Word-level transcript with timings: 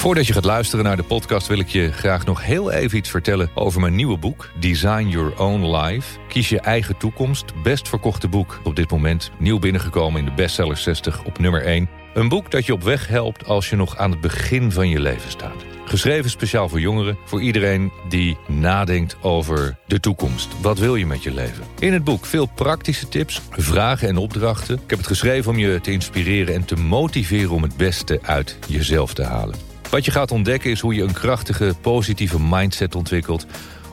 Voordat 0.00 0.26
je 0.26 0.32
gaat 0.32 0.44
luisteren 0.44 0.84
naar 0.84 0.96
de 0.96 1.02
podcast 1.02 1.46
wil 1.46 1.58
ik 1.58 1.68
je 1.68 1.92
graag 1.92 2.24
nog 2.24 2.44
heel 2.44 2.70
even 2.70 2.98
iets 2.98 3.10
vertellen 3.10 3.50
over 3.54 3.80
mijn 3.80 3.94
nieuwe 3.94 4.18
boek 4.18 4.50
Design 4.60 5.08
Your 5.08 5.38
Own 5.40 5.76
Life. 5.76 6.18
Kies 6.28 6.48
je 6.48 6.60
eigen 6.60 6.96
toekomst. 6.96 7.62
Best 7.62 7.88
verkochte 7.88 8.28
boek 8.28 8.60
op 8.64 8.76
dit 8.76 8.90
moment. 8.90 9.30
Nieuw 9.38 9.58
binnengekomen 9.58 10.18
in 10.18 10.24
de 10.24 10.32
bestseller 10.32 10.76
60 10.76 11.24
op 11.24 11.38
nummer 11.38 11.64
1. 11.64 11.88
Een 12.14 12.28
boek 12.28 12.50
dat 12.50 12.66
je 12.66 12.72
op 12.72 12.82
weg 12.82 13.08
helpt 13.08 13.44
als 13.46 13.70
je 13.70 13.76
nog 13.76 13.96
aan 13.96 14.10
het 14.10 14.20
begin 14.20 14.72
van 14.72 14.88
je 14.88 15.00
leven 15.00 15.30
staat. 15.30 15.64
Geschreven 15.84 16.30
speciaal 16.30 16.68
voor 16.68 16.80
jongeren, 16.80 17.18
voor 17.24 17.42
iedereen 17.42 17.92
die 18.08 18.36
nadenkt 18.48 19.16
over 19.20 19.76
de 19.86 20.00
toekomst. 20.00 20.60
Wat 20.60 20.78
wil 20.78 20.96
je 20.96 21.06
met 21.06 21.22
je 21.22 21.34
leven? 21.34 21.64
In 21.78 21.92
het 21.92 22.04
boek 22.04 22.26
veel 22.26 22.46
praktische 22.46 23.08
tips, 23.08 23.40
vragen 23.50 24.08
en 24.08 24.16
opdrachten. 24.16 24.74
Ik 24.74 24.90
heb 24.90 24.98
het 24.98 25.08
geschreven 25.08 25.50
om 25.50 25.58
je 25.58 25.80
te 25.80 25.92
inspireren 25.92 26.54
en 26.54 26.64
te 26.64 26.76
motiveren 26.76 27.50
om 27.50 27.62
het 27.62 27.76
beste 27.76 28.18
uit 28.22 28.58
jezelf 28.68 29.14
te 29.14 29.24
halen. 29.24 29.69
Wat 29.90 30.04
je 30.04 30.10
gaat 30.10 30.30
ontdekken 30.30 30.70
is 30.70 30.80
hoe 30.80 30.94
je 30.94 31.02
een 31.02 31.12
krachtige, 31.12 31.74
positieve 31.80 32.40
mindset 32.40 32.94
ontwikkelt. 32.94 33.46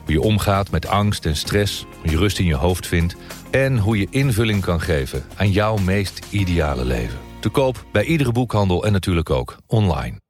Hoe 0.04 0.12
je 0.12 0.20
omgaat 0.20 0.70
met 0.70 0.86
angst 0.86 1.26
en 1.26 1.36
stress, 1.36 1.86
hoe 2.00 2.10
je 2.10 2.16
rust 2.16 2.38
in 2.38 2.46
je 2.46 2.54
hoofd 2.54 2.86
vindt... 2.86 3.16
en 3.50 3.78
hoe 3.78 3.98
je 3.98 4.06
invulling 4.10 4.62
kan 4.62 4.80
geven 4.80 5.24
aan 5.36 5.50
jouw 5.50 5.76
meest 5.76 6.26
ideale 6.30 6.84
leven. 6.84 7.18
Te 7.40 7.48
koop 7.48 7.84
bij 7.92 8.04
iedere 8.04 8.32
boekhandel 8.32 8.84
en 8.84 8.92
natuurlijk 8.92 9.30
ook 9.30 9.56
online. 9.66 10.20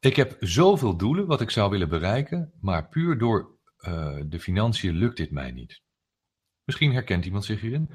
Ik 0.00 0.16
heb 0.16 0.36
zoveel 0.40 0.96
doelen 0.96 1.26
wat 1.26 1.40
ik 1.40 1.50
zou 1.50 1.70
willen 1.70 1.88
bereiken, 1.88 2.52
maar 2.60 2.88
puur 2.88 3.18
door 3.18 3.53
uh, 3.88 4.20
de 4.26 4.40
financiën 4.40 4.94
lukt 4.94 5.16
dit 5.16 5.30
mij 5.30 5.50
niet. 5.50 5.82
Misschien 6.64 6.92
herkent 6.92 7.24
iemand 7.24 7.44
zich 7.44 7.60
hierin. 7.60 7.90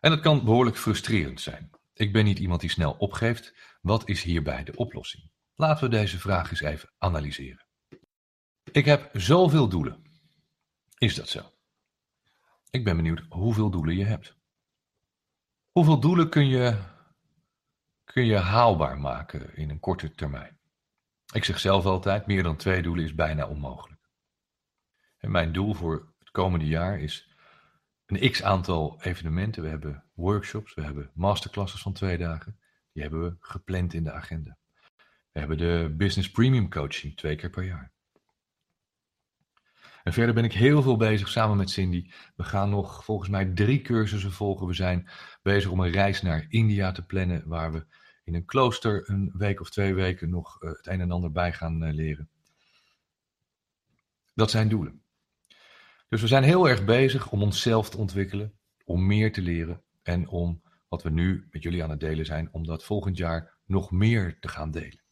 En 0.00 0.10
het 0.10 0.20
kan 0.20 0.44
behoorlijk 0.44 0.76
frustrerend 0.76 1.40
zijn. 1.40 1.70
Ik 1.94 2.12
ben 2.12 2.24
niet 2.24 2.38
iemand 2.38 2.60
die 2.60 2.70
snel 2.70 2.92
opgeeft. 2.92 3.54
Wat 3.80 4.08
is 4.08 4.22
hierbij 4.22 4.64
de 4.64 4.76
oplossing? 4.76 5.30
Laten 5.54 5.84
we 5.84 5.90
deze 5.90 6.18
vraag 6.18 6.50
eens 6.50 6.60
even 6.60 6.92
analyseren. 6.98 7.66
Ik 8.72 8.84
heb 8.84 9.10
zoveel 9.12 9.68
doelen. 9.68 10.02
Is 10.98 11.14
dat 11.14 11.28
zo? 11.28 11.52
Ik 12.70 12.84
ben 12.84 12.96
benieuwd 12.96 13.24
hoeveel 13.28 13.70
doelen 13.70 13.96
je 13.96 14.04
hebt. 14.04 14.36
Hoeveel 15.70 16.00
doelen 16.00 16.28
kun 16.28 16.46
je, 16.46 16.78
kun 18.04 18.24
je 18.24 18.36
haalbaar 18.36 18.98
maken 18.98 19.56
in 19.56 19.70
een 19.70 19.80
korte 19.80 20.14
termijn? 20.14 20.60
Ik 21.32 21.44
zeg 21.44 21.60
zelf 21.60 21.84
altijd, 21.84 22.26
meer 22.26 22.42
dan 22.42 22.56
twee 22.56 22.82
doelen 22.82 23.04
is 23.04 23.14
bijna 23.14 23.48
onmogelijk. 23.48 24.01
En 25.22 25.30
mijn 25.30 25.52
doel 25.52 25.74
voor 25.74 26.12
het 26.18 26.30
komende 26.30 26.66
jaar 26.66 27.00
is 27.00 27.34
een 28.06 28.30
x 28.30 28.42
aantal 28.42 29.02
evenementen. 29.02 29.62
We 29.62 29.68
hebben 29.68 30.04
workshops, 30.14 30.74
we 30.74 30.82
hebben 30.82 31.10
masterclasses 31.14 31.82
van 31.82 31.92
twee 31.92 32.18
dagen. 32.18 32.58
Die 32.92 33.02
hebben 33.02 33.22
we 33.22 33.36
gepland 33.38 33.94
in 33.94 34.04
de 34.04 34.12
agenda. 34.12 34.56
We 35.32 35.38
hebben 35.38 35.58
de 35.58 35.94
Business 35.96 36.30
Premium 36.30 36.70
Coaching 36.70 37.16
twee 37.16 37.36
keer 37.36 37.50
per 37.50 37.64
jaar. 37.64 37.92
En 40.02 40.12
verder 40.12 40.34
ben 40.34 40.44
ik 40.44 40.52
heel 40.52 40.82
veel 40.82 40.96
bezig 40.96 41.28
samen 41.28 41.56
met 41.56 41.70
Cindy. 41.70 42.10
We 42.36 42.44
gaan 42.44 42.70
nog 42.70 43.04
volgens 43.04 43.28
mij 43.28 43.44
drie 43.44 43.80
cursussen 43.80 44.32
volgen. 44.32 44.66
We 44.66 44.74
zijn 44.74 45.08
bezig 45.42 45.70
om 45.70 45.80
een 45.80 45.90
reis 45.90 46.22
naar 46.22 46.46
India 46.48 46.92
te 46.92 47.06
plannen, 47.06 47.48
waar 47.48 47.72
we 47.72 47.86
in 48.24 48.34
een 48.34 48.44
klooster 48.44 49.10
een 49.10 49.32
week 49.36 49.60
of 49.60 49.70
twee 49.70 49.94
weken 49.94 50.30
nog 50.30 50.62
eh, 50.62 50.70
het 50.70 50.86
een 50.86 51.00
en 51.00 51.10
ander 51.10 51.32
bij 51.32 51.52
gaan 51.52 51.84
eh, 51.84 51.94
leren. 51.94 52.30
Dat 54.34 54.50
zijn 54.50 54.68
doelen. 54.68 55.01
Dus 56.12 56.20
we 56.20 56.26
zijn 56.26 56.42
heel 56.42 56.68
erg 56.68 56.84
bezig 56.84 57.30
om 57.30 57.42
onszelf 57.42 57.90
te 57.90 57.96
ontwikkelen, 57.96 58.52
om 58.84 59.06
meer 59.06 59.32
te 59.32 59.40
leren 59.40 59.82
en 60.02 60.28
om 60.28 60.62
wat 60.88 61.02
we 61.02 61.10
nu 61.10 61.46
met 61.50 61.62
jullie 61.62 61.82
aan 61.82 61.90
het 61.90 62.00
delen 62.00 62.24
zijn, 62.24 62.48
om 62.52 62.66
dat 62.66 62.84
volgend 62.84 63.16
jaar 63.16 63.58
nog 63.64 63.90
meer 63.90 64.38
te 64.40 64.48
gaan 64.48 64.70
delen. 64.70 65.02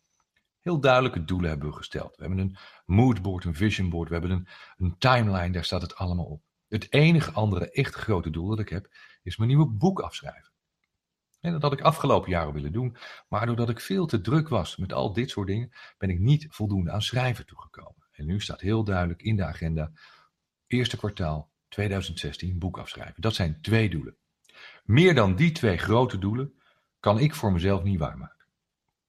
Heel 0.60 0.80
duidelijke 0.80 1.24
doelen 1.24 1.50
hebben 1.50 1.68
we 1.68 1.76
gesteld. 1.76 2.16
We 2.16 2.22
hebben 2.22 2.38
een 2.38 2.56
moodboard, 2.84 3.44
een 3.44 3.54
visionboard, 3.54 4.08
we 4.08 4.14
hebben 4.14 4.30
een, 4.32 4.48
een 4.76 4.98
timeline, 4.98 5.50
daar 5.50 5.64
staat 5.64 5.82
het 5.82 5.94
allemaal 5.94 6.24
op. 6.24 6.42
Het 6.68 6.92
enige 6.92 7.30
andere 7.30 7.70
echt 7.70 7.94
grote 7.94 8.30
doel 8.30 8.48
dat 8.48 8.58
ik 8.58 8.68
heb, 8.68 8.88
is 9.22 9.36
mijn 9.36 9.48
nieuwe 9.48 9.66
boek 9.66 10.00
afschrijven. 10.00 10.52
En 11.40 11.52
dat 11.52 11.62
had 11.62 11.72
ik 11.72 11.80
afgelopen 11.80 12.30
jaren 12.30 12.52
willen 12.52 12.72
doen, 12.72 12.96
maar 13.28 13.46
doordat 13.46 13.68
ik 13.68 13.80
veel 13.80 14.06
te 14.06 14.20
druk 14.20 14.48
was 14.48 14.76
met 14.76 14.92
al 14.92 15.12
dit 15.12 15.30
soort 15.30 15.46
dingen, 15.46 15.72
ben 15.98 16.10
ik 16.10 16.18
niet 16.18 16.46
voldoende 16.50 16.90
aan 16.90 17.02
schrijven 17.02 17.46
toegekomen. 17.46 18.08
En 18.12 18.26
nu 18.26 18.40
staat 18.40 18.60
heel 18.60 18.84
duidelijk 18.84 19.22
in 19.22 19.36
de 19.36 19.44
agenda 19.44 19.92
eerste 20.72 20.96
kwartaal 20.96 21.50
2016 21.68 22.58
boek 22.58 22.78
afschrijven. 22.78 23.22
Dat 23.22 23.34
zijn 23.34 23.60
twee 23.60 23.90
doelen. 23.90 24.16
Meer 24.84 25.14
dan 25.14 25.36
die 25.36 25.52
twee 25.52 25.76
grote 25.76 26.18
doelen 26.18 26.52
kan 27.00 27.18
ik 27.18 27.34
voor 27.34 27.52
mezelf 27.52 27.82
niet 27.82 27.98
waarmaken. 27.98 28.46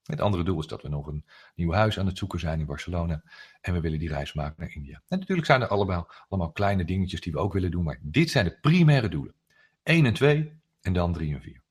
Het 0.02 0.20
andere 0.20 0.44
doel 0.44 0.60
is 0.60 0.66
dat 0.66 0.82
we 0.82 0.88
nog 0.88 1.06
een 1.06 1.24
nieuw 1.54 1.72
huis 1.72 1.98
aan 1.98 2.06
het 2.06 2.18
zoeken 2.18 2.40
zijn 2.40 2.60
in 2.60 2.66
Barcelona. 2.66 3.22
En 3.60 3.72
we 3.72 3.80
willen 3.80 3.98
die 3.98 4.08
reis 4.08 4.32
maken 4.32 4.54
naar 4.58 4.74
India. 4.74 5.02
En 5.08 5.18
natuurlijk 5.18 5.46
zijn 5.46 5.60
er 5.60 5.68
allemaal, 5.68 6.10
allemaal 6.28 6.52
kleine 6.52 6.84
dingetjes 6.84 7.20
die 7.20 7.32
we 7.32 7.38
ook 7.38 7.52
willen 7.52 7.70
doen. 7.70 7.84
Maar 7.84 7.98
dit 8.02 8.30
zijn 8.30 8.44
de 8.44 8.58
primaire 8.60 9.08
doelen. 9.08 9.34
1 9.82 10.06
en 10.06 10.14
2 10.14 10.60
en 10.80 10.92
dan 10.92 11.12
3 11.12 11.34
en 11.34 11.42
4. 11.42 11.62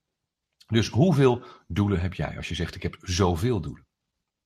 Dus 0.68 0.88
hoeveel 0.88 1.44
doelen 1.68 2.02
heb 2.02 2.14
jij 2.14 2.38
als 2.38 2.48
je 2.48 2.56
zegt 2.56 2.76
ik 2.76 2.84
heb 2.84 2.98
zoveel 3.02 3.62
doelen? 3.62 3.86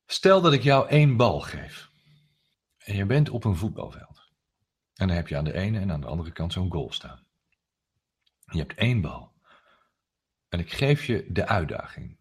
Stel 0.06 0.42
dat 0.42 0.54
ik 0.54 0.62
jou 0.62 0.88
één 0.90 1.18
bal 1.18 1.40
geef. 1.40 1.90
En 2.78 2.96
je 2.96 3.06
bent 3.06 3.30
op 3.30 3.44
een 3.44 3.56
voetbalveld. 3.56 4.25
En 4.96 5.08
dan 5.08 5.16
heb 5.16 5.28
je 5.28 5.38
aan 5.38 5.44
de 5.44 5.54
ene 5.54 5.80
en 5.80 5.92
aan 5.92 6.02
de 6.02 6.08
andere 6.08 6.32
kant 6.32 6.54
zo'n 6.54 6.72
goal 6.72 6.92
staan. 6.92 7.26
Je 8.46 8.58
hebt 8.58 8.74
één 8.74 9.02
bal. 9.02 9.34
En 10.50 10.60
ik 10.60 10.74
geef 10.74 11.06
je 11.06 11.26
de 11.30 11.48
uitdaging. 11.48 12.20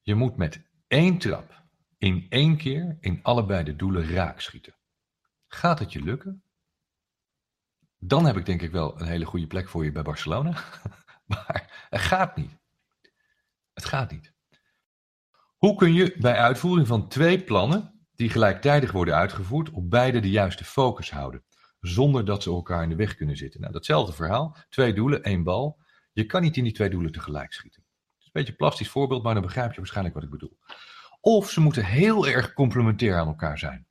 Je 0.00 0.14
moet 0.14 0.36
met 0.36 0.62
één 0.86 1.18
trap 1.18 1.62
in 1.98 2.26
één 2.28 2.56
keer 2.56 2.96
in 3.00 3.22
allebei 3.22 3.64
de 3.64 3.76
doelen 3.76 4.08
raak 4.08 4.40
schieten. 4.40 4.76
Gaat 5.46 5.78
het 5.78 5.92
je 5.92 6.02
lukken? 6.02 6.42
Dan 7.98 8.26
heb 8.26 8.36
ik 8.36 8.46
denk 8.46 8.62
ik 8.62 8.70
wel 8.70 9.00
een 9.00 9.06
hele 9.06 9.24
goede 9.24 9.46
plek 9.46 9.68
voor 9.68 9.84
je 9.84 9.92
bij 9.92 10.02
Barcelona. 10.02 10.64
maar 11.26 11.86
het 11.90 12.00
gaat 12.00 12.36
niet. 12.36 12.58
Het 13.72 13.84
gaat 13.84 14.10
niet. 14.10 14.32
Hoe 15.56 15.76
kun 15.76 15.92
je 15.92 16.14
bij 16.18 16.36
uitvoering 16.36 16.86
van 16.86 17.08
twee 17.08 17.44
plannen 17.44 18.06
die 18.14 18.30
gelijktijdig 18.30 18.92
worden 18.92 19.14
uitgevoerd 19.14 19.70
op 19.70 19.90
beide 19.90 20.20
de 20.20 20.30
juiste 20.30 20.64
focus 20.64 21.10
houden? 21.10 21.44
Zonder 21.80 22.24
dat 22.24 22.42
ze 22.42 22.50
elkaar 22.50 22.82
in 22.82 22.88
de 22.88 22.96
weg 22.96 23.14
kunnen 23.14 23.36
zitten. 23.36 23.60
Nou, 23.60 23.72
datzelfde 23.72 24.12
verhaal, 24.12 24.56
twee 24.68 24.94
doelen, 24.94 25.22
één 25.22 25.42
bal. 25.42 25.78
Je 26.12 26.26
kan 26.26 26.42
niet 26.42 26.56
in 26.56 26.64
die 26.64 26.72
twee 26.72 26.90
doelen 26.90 27.12
tegelijk 27.12 27.52
schieten. 27.52 27.82
Het 27.82 28.20
is 28.20 28.24
een 28.24 28.30
beetje 28.32 28.50
een 28.50 28.56
plastisch 28.56 28.88
voorbeeld, 28.88 29.22
maar 29.22 29.34
dan 29.34 29.42
begrijp 29.42 29.70
je 29.70 29.76
waarschijnlijk 29.76 30.14
wat 30.14 30.24
ik 30.24 30.30
bedoel. 30.30 30.58
Of 31.20 31.50
ze 31.50 31.60
moeten 31.60 31.84
heel 31.84 32.26
erg 32.26 32.52
complementair 32.52 33.18
aan 33.18 33.26
elkaar 33.26 33.58
zijn. 33.58 33.86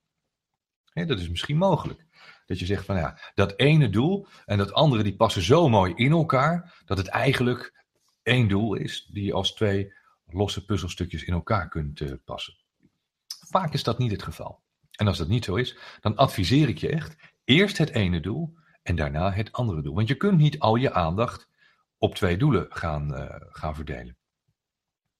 dat 0.93 1.19
is 1.19 1.29
misschien 1.29 1.57
mogelijk. 1.57 2.05
Dat 2.45 2.59
je 2.59 2.65
zegt 2.65 2.85
van 2.85 2.95
ja, 2.95 3.19
dat 3.33 3.59
ene 3.59 3.89
doel 3.89 4.27
en 4.45 4.57
dat 4.57 4.73
andere 4.73 5.03
die 5.03 5.15
passen 5.15 5.41
zo 5.41 5.69
mooi 5.69 5.93
in 5.95 6.11
elkaar, 6.11 6.81
dat 6.85 6.97
het 6.97 7.07
eigenlijk 7.07 7.85
één 8.23 8.47
doel 8.47 8.75
is 8.75 9.09
die 9.11 9.23
je 9.23 9.33
als 9.33 9.53
twee 9.53 9.93
losse 10.25 10.65
puzzelstukjes 10.65 11.23
in 11.23 11.33
elkaar 11.33 11.69
kunt 11.69 11.99
uh, 11.99 12.13
passen. 12.25 12.55
Vaak 13.27 13.73
is 13.73 13.83
dat 13.83 13.97
niet 13.97 14.11
het 14.11 14.23
geval. 14.23 14.61
En 14.91 15.07
als 15.07 15.17
dat 15.17 15.27
niet 15.27 15.45
zo 15.45 15.55
is, 15.55 15.77
dan 15.99 16.15
adviseer 16.15 16.69
ik 16.69 16.77
je 16.77 16.89
echt, 16.89 17.15
Eerst 17.47 17.77
het 17.77 17.89
ene 17.89 18.19
doel 18.19 18.57
en 18.83 18.95
daarna 18.95 19.31
het 19.31 19.51
andere 19.51 19.81
doel. 19.81 19.95
Want 19.95 20.07
je 20.07 20.15
kunt 20.15 20.37
niet 20.37 20.59
al 20.59 20.75
je 20.75 20.93
aandacht 20.93 21.47
op 21.97 22.15
twee 22.15 22.37
doelen 22.37 22.65
gaan, 22.69 23.13
uh, 23.13 23.35
gaan 23.37 23.75
verdelen. 23.75 24.17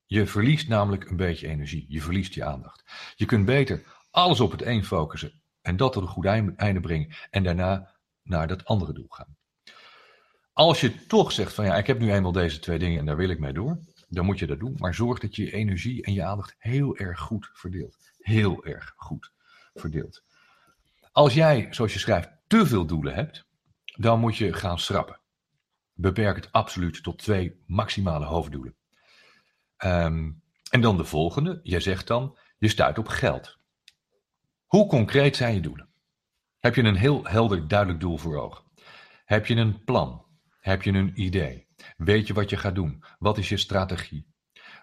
Je 0.06 0.26
verliest 0.26 0.68
namelijk 0.68 1.10
een 1.10 1.16
beetje 1.16 1.48
energie. 1.48 1.86
Je 1.90 2.02
verliest 2.02 2.34
je 2.34 2.44
aandacht. 2.44 2.84
Je 3.16 3.26
kunt 3.26 3.46
beter 3.46 3.84
alles 4.12 4.40
op 4.40 4.52
het 4.52 4.62
een 4.62 4.86
focussen 4.86 5.42
en 5.62 5.78
dat 5.78 5.94
tot 5.94 6.04
een 6.04 6.10
goed 6.10 6.26
einde 6.56 6.80
brengen 6.80 7.16
en 7.30 7.44
daarna 7.44 7.96
naar 8.24 8.48
dat 8.48 8.66
andere 8.66 8.94
doel 8.94 9.10
gaan. 9.10 9.38
Als 10.54 10.82
je 10.82 11.06
toch 11.06 11.32
zegt 11.32 11.54
van 11.54 11.66
ja, 11.66 11.76
ik 11.76 11.88
heb 11.88 12.00
nu 12.00 12.12
eenmaal 12.12 12.32
deze 12.32 12.60
twee 12.60 12.80
dingen 12.80 13.00
en 13.00 13.06
daar 13.06 13.18
wil 13.18 13.30
ik 13.30 13.40
mee 13.40 13.54
door, 13.54 13.80
dan 14.08 14.26
moet 14.26 14.40
je 14.40 14.48
dat 14.48 14.60
doen. 14.60 14.76
Maar 14.78 14.94
zorg 14.94 15.20
dat 15.20 15.36
je 15.36 15.44
je 15.44 15.54
energie 15.54 16.04
en 16.04 16.14
je 16.14 16.24
aandacht 16.24 16.56
heel 16.58 16.98
erg 16.98 17.20
goed 17.20 17.50
verdeelt. 17.54 17.98
Heel 18.18 18.66
erg 18.66 18.94
goed 18.96 19.32
verdeelt. 19.74 20.26
Als 21.18 21.34
jij, 21.34 21.68
zoals 21.70 21.94
je 21.94 22.00
schrijft, 22.00 22.30
te 22.48 22.66
veel 22.66 22.86
doelen 22.86 23.14
hebt, 23.14 23.48
dan 23.96 24.20
moet 24.20 24.38
je 24.38 24.54
gaan 24.54 24.80
schrappen. 24.80 25.20
Beperk 25.94 26.36
het 26.36 26.52
absoluut 26.52 27.04
tot 27.04 27.18
twee 27.18 27.64
maximale 27.66 28.26
hoofddoelen. 28.26 28.76
Ehm, 29.78 30.32
en 30.70 30.82
dan 30.82 30.98
de 30.98 31.04
volgende. 31.04 31.60
Jij 31.64 31.80
zegt 31.80 32.08
dan, 32.08 32.38
je 32.58 32.68
stuit 32.68 32.98
op 32.98 33.08
geld. 33.08 33.58
Hoe 34.66 34.88
concreet 34.88 35.36
zijn 35.36 35.54
je 35.54 35.60
doelen? 35.60 35.90
Heb 36.60 36.76
je 36.76 36.84
een 36.84 36.96
heel 36.96 37.26
helder, 37.26 37.68
duidelijk 37.68 38.00
doel 38.00 38.18
voor 38.18 38.38
ogen? 38.38 38.64
Heb 39.26 39.46
je 39.46 39.56
een 39.56 39.84
plan? 39.84 40.26
Heb 40.60 40.84
je 40.84 40.92
een 40.92 41.22
idee? 41.22 41.68
Weet 41.98 42.28
je 42.28 42.34
wat 42.34 42.50
je 42.50 42.58
gaat 42.58 42.76
doen? 42.76 43.04
Wat 43.20 43.38
is 43.38 43.50
je 43.50 43.58
strategie? 43.58 44.28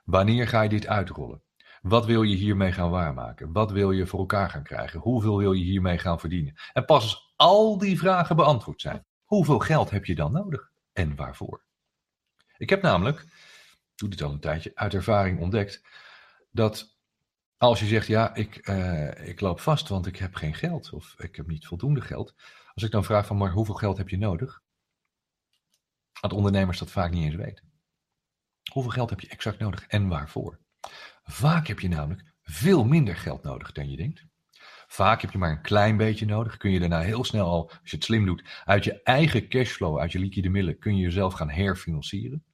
Wanneer 0.04 0.48
ga 0.48 0.62
je 0.62 0.68
dit 0.68 0.86
uitrollen? 0.86 1.42
Wat 1.84 2.06
wil 2.06 2.22
je 2.22 2.36
hiermee 2.36 2.72
gaan 2.72 2.90
waarmaken? 2.90 3.52
Wat 3.52 3.70
wil 3.70 3.90
je 3.90 4.06
voor 4.06 4.18
elkaar 4.18 4.50
gaan 4.50 4.62
krijgen? 4.62 5.00
Hoeveel 5.00 5.38
wil 5.38 5.52
je 5.52 5.64
hiermee 5.64 5.98
gaan 5.98 6.20
verdienen? 6.20 6.54
En 6.72 6.84
pas 6.84 7.02
als 7.02 7.32
al 7.36 7.78
die 7.78 7.98
vragen 7.98 8.36
beantwoord 8.36 8.80
zijn, 8.80 9.04
hoeveel 9.24 9.58
geld 9.58 9.90
heb 9.90 10.04
je 10.04 10.14
dan 10.14 10.32
nodig 10.32 10.70
en 10.92 11.16
waarvoor? 11.16 11.64
Ik 12.56 12.70
heb 12.70 12.82
namelijk, 12.82 13.20
ik 13.20 13.28
doe 13.94 14.08
dit 14.08 14.22
al 14.22 14.32
een 14.32 14.40
tijdje, 14.40 14.70
uit 14.74 14.94
ervaring 14.94 15.40
ontdekt 15.40 15.86
dat 16.50 16.96
als 17.56 17.80
je 17.80 17.86
zegt, 17.86 18.06
ja, 18.06 18.34
ik, 18.34 18.68
uh, 18.68 19.28
ik 19.28 19.40
loop 19.40 19.60
vast, 19.60 19.88
want 19.88 20.06
ik 20.06 20.16
heb 20.16 20.34
geen 20.34 20.54
geld 20.54 20.92
of 20.92 21.14
ik 21.18 21.36
heb 21.36 21.46
niet 21.46 21.66
voldoende 21.66 22.00
geld. 22.00 22.34
Als 22.74 22.84
ik 22.84 22.90
dan 22.90 23.04
vraag 23.04 23.26
van, 23.26 23.36
maar 23.36 23.52
hoeveel 23.52 23.74
geld 23.74 23.96
heb 23.96 24.08
je 24.08 24.18
nodig? 24.18 24.62
Dat 26.20 26.32
ondernemers 26.32 26.78
dat 26.78 26.90
vaak 26.90 27.10
niet 27.10 27.24
eens 27.24 27.34
weten. 27.34 27.72
Hoeveel 28.72 28.92
geld 28.92 29.10
heb 29.10 29.20
je 29.20 29.28
exact 29.28 29.58
nodig 29.58 29.86
en 29.86 30.08
waarvoor? 30.08 30.62
Vaak 31.24 31.66
heb 31.66 31.80
je 31.80 31.88
namelijk 31.88 32.22
veel 32.42 32.84
minder 32.84 33.16
geld 33.16 33.42
nodig 33.42 33.72
dan 33.72 33.90
je 33.90 33.96
denkt. 33.96 34.24
Vaak 34.86 35.20
heb 35.20 35.30
je 35.30 35.38
maar 35.38 35.50
een 35.50 35.62
klein 35.62 35.96
beetje 35.96 36.26
nodig. 36.26 36.56
Kun 36.56 36.70
je 36.70 36.80
daarna 36.80 37.00
heel 37.00 37.24
snel 37.24 37.46
al, 37.46 37.70
als 37.70 37.90
je 37.90 37.96
het 37.96 38.04
slim 38.04 38.26
doet, 38.26 38.44
uit 38.64 38.84
je 38.84 39.02
eigen 39.02 39.48
cashflow, 39.48 39.98
uit 39.98 40.12
je 40.12 40.18
liquide 40.18 40.48
middelen, 40.48 40.78
kun 40.78 40.96
je 40.96 41.02
jezelf 41.02 41.34
gaan 41.34 41.50
herfinancieren. 41.50 42.44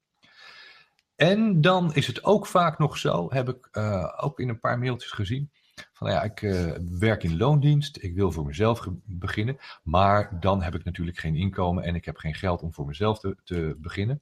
En 1.17 1.61
dan 1.61 1.94
is 1.94 2.06
het 2.06 2.25
ook 2.25 2.46
vaak 2.46 2.78
nog 2.78 2.99
zo, 2.99 3.32
heb 3.32 3.49
ik 3.49 3.69
uh, 3.72 4.12
ook 4.17 4.40
in 4.40 4.49
een 4.49 4.58
paar 4.58 4.78
mailtjes 4.78 5.11
gezien, 5.11 5.50
van 5.93 6.06
nou 6.06 6.19
ja, 6.19 6.22
ik 6.22 6.43
uh, 6.43 6.72
werk 6.99 7.22
in 7.22 7.37
loondienst, 7.37 8.02
ik 8.02 8.14
wil 8.14 8.32
voor 8.32 8.46
mezelf 8.46 8.87
beginnen, 9.05 9.58
maar 9.82 10.40
dan 10.40 10.62
heb 10.62 10.75
ik 10.75 10.84
natuurlijk 10.84 11.19
geen 11.19 11.37
inkomen 11.37 11.84
en 11.84 11.94
ik 11.94 12.05
heb 12.05 12.17
geen 12.17 12.34
geld 12.34 12.62
om 12.62 12.72
voor 12.72 12.87
mezelf 12.87 13.19
te, 13.19 13.37
te 13.44 13.76
beginnen. 13.78 14.20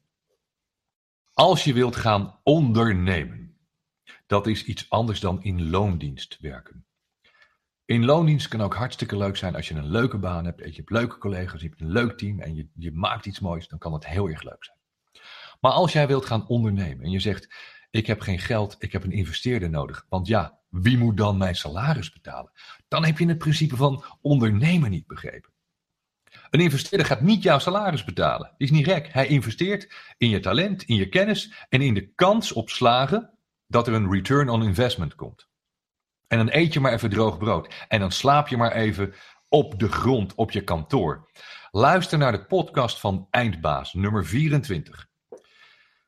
Als 1.32 1.64
je 1.64 1.72
wilt 1.72 1.96
gaan 1.96 2.40
ondernemen, 2.42 3.47
dat 4.28 4.46
is 4.46 4.64
iets 4.64 4.90
anders 4.90 5.20
dan 5.20 5.42
in 5.42 5.70
loondienst 5.70 6.38
werken. 6.40 6.86
In 7.84 8.04
loondienst 8.04 8.48
kan 8.48 8.60
ook 8.60 8.75
hartstikke 8.75 9.16
leuk 9.16 9.36
zijn 9.36 9.54
als 9.54 9.69
je 9.69 9.75
een 9.75 9.90
leuke 9.90 10.19
baan 10.19 10.44
hebt, 10.44 10.60
en 10.60 10.70
je 10.70 10.76
hebt 10.76 10.90
leuke 10.90 11.19
collega's, 11.19 11.60
je 11.60 11.69
hebt 11.69 11.80
een 11.80 11.92
leuk 11.92 12.19
team 12.19 12.40
en 12.40 12.54
je, 12.54 12.69
je 12.75 12.92
maakt 12.92 13.26
iets 13.26 13.40
moois, 13.40 13.69
dan 13.69 13.78
kan 13.78 13.92
dat 13.92 14.06
heel 14.06 14.28
erg 14.28 14.42
leuk 14.42 14.64
zijn. 14.64 14.78
Maar 15.60 15.72
als 15.72 15.92
jij 15.92 16.06
wilt 16.06 16.26
gaan 16.26 16.46
ondernemen 16.46 17.04
en 17.04 17.10
je 17.10 17.20
zegt, 17.20 17.54
ik 17.90 18.06
heb 18.06 18.20
geen 18.20 18.38
geld, 18.38 18.76
ik 18.78 18.92
heb 18.92 19.04
een 19.04 19.12
investeerder 19.12 19.70
nodig, 19.70 20.06
want 20.08 20.26
ja, 20.26 20.58
wie 20.69 20.98
moet 20.98 21.16
dan 21.16 21.36
mijn 21.36 21.56
salaris 21.56 22.12
betalen? 22.12 22.52
Dan 22.88 23.04
heb 23.04 23.19
je 23.19 23.28
het 23.28 23.38
principe 23.38 23.76
van 23.76 24.04
ondernemen 24.20 24.90
niet 24.90 25.06
begrepen. 25.06 25.52
Een 26.50 26.60
investeerder 26.60 27.06
gaat 27.06 27.20
niet 27.20 27.42
jouw 27.42 27.58
salaris 27.58 28.04
betalen. 28.04 28.54
Die 28.56 28.66
is 28.66 28.72
niet 28.72 28.86
gek. 28.86 29.12
Hij 29.12 29.26
investeert 29.26 29.94
in 30.19 30.28
je 30.28 30.40
talent, 30.40 30.82
in 30.82 30.96
je 30.96 31.08
kennis 31.08 31.52
en 31.69 31.82
in 31.82 31.94
de 31.94 32.12
kans 32.14 32.52
op 32.52 32.69
slagen 32.70 33.38
dat 33.69 33.87
er 33.87 33.94
een 33.94 34.11
return 34.12 34.49
on 34.49 34.62
investment 34.62 35.15
komt. 35.15 35.49
En 36.26 36.38
dan 36.38 36.49
eet 36.50 36.73
je 36.73 36.81
maar 36.81 36.93
even 36.93 37.11
droog 37.11 37.38
brood. 37.38 37.75
En 37.88 38.00
dan 38.00 38.12
slaap 38.12 38.49
je 38.49 38.56
maar 38.56 38.73
even 38.73 39.15
op 39.49 39.79
de 39.79 39.88
grond 39.88 40.35
op 40.35 40.50
je 40.50 40.65
kantoor. 40.65 41.31
Luister 41.70 42.19
naar 42.19 42.32
de 42.32 42.44
podcast 42.44 43.00
van 43.00 43.26
Eindbaas, 43.31 43.94
nummer 43.94 44.26
24. 44.26 45.06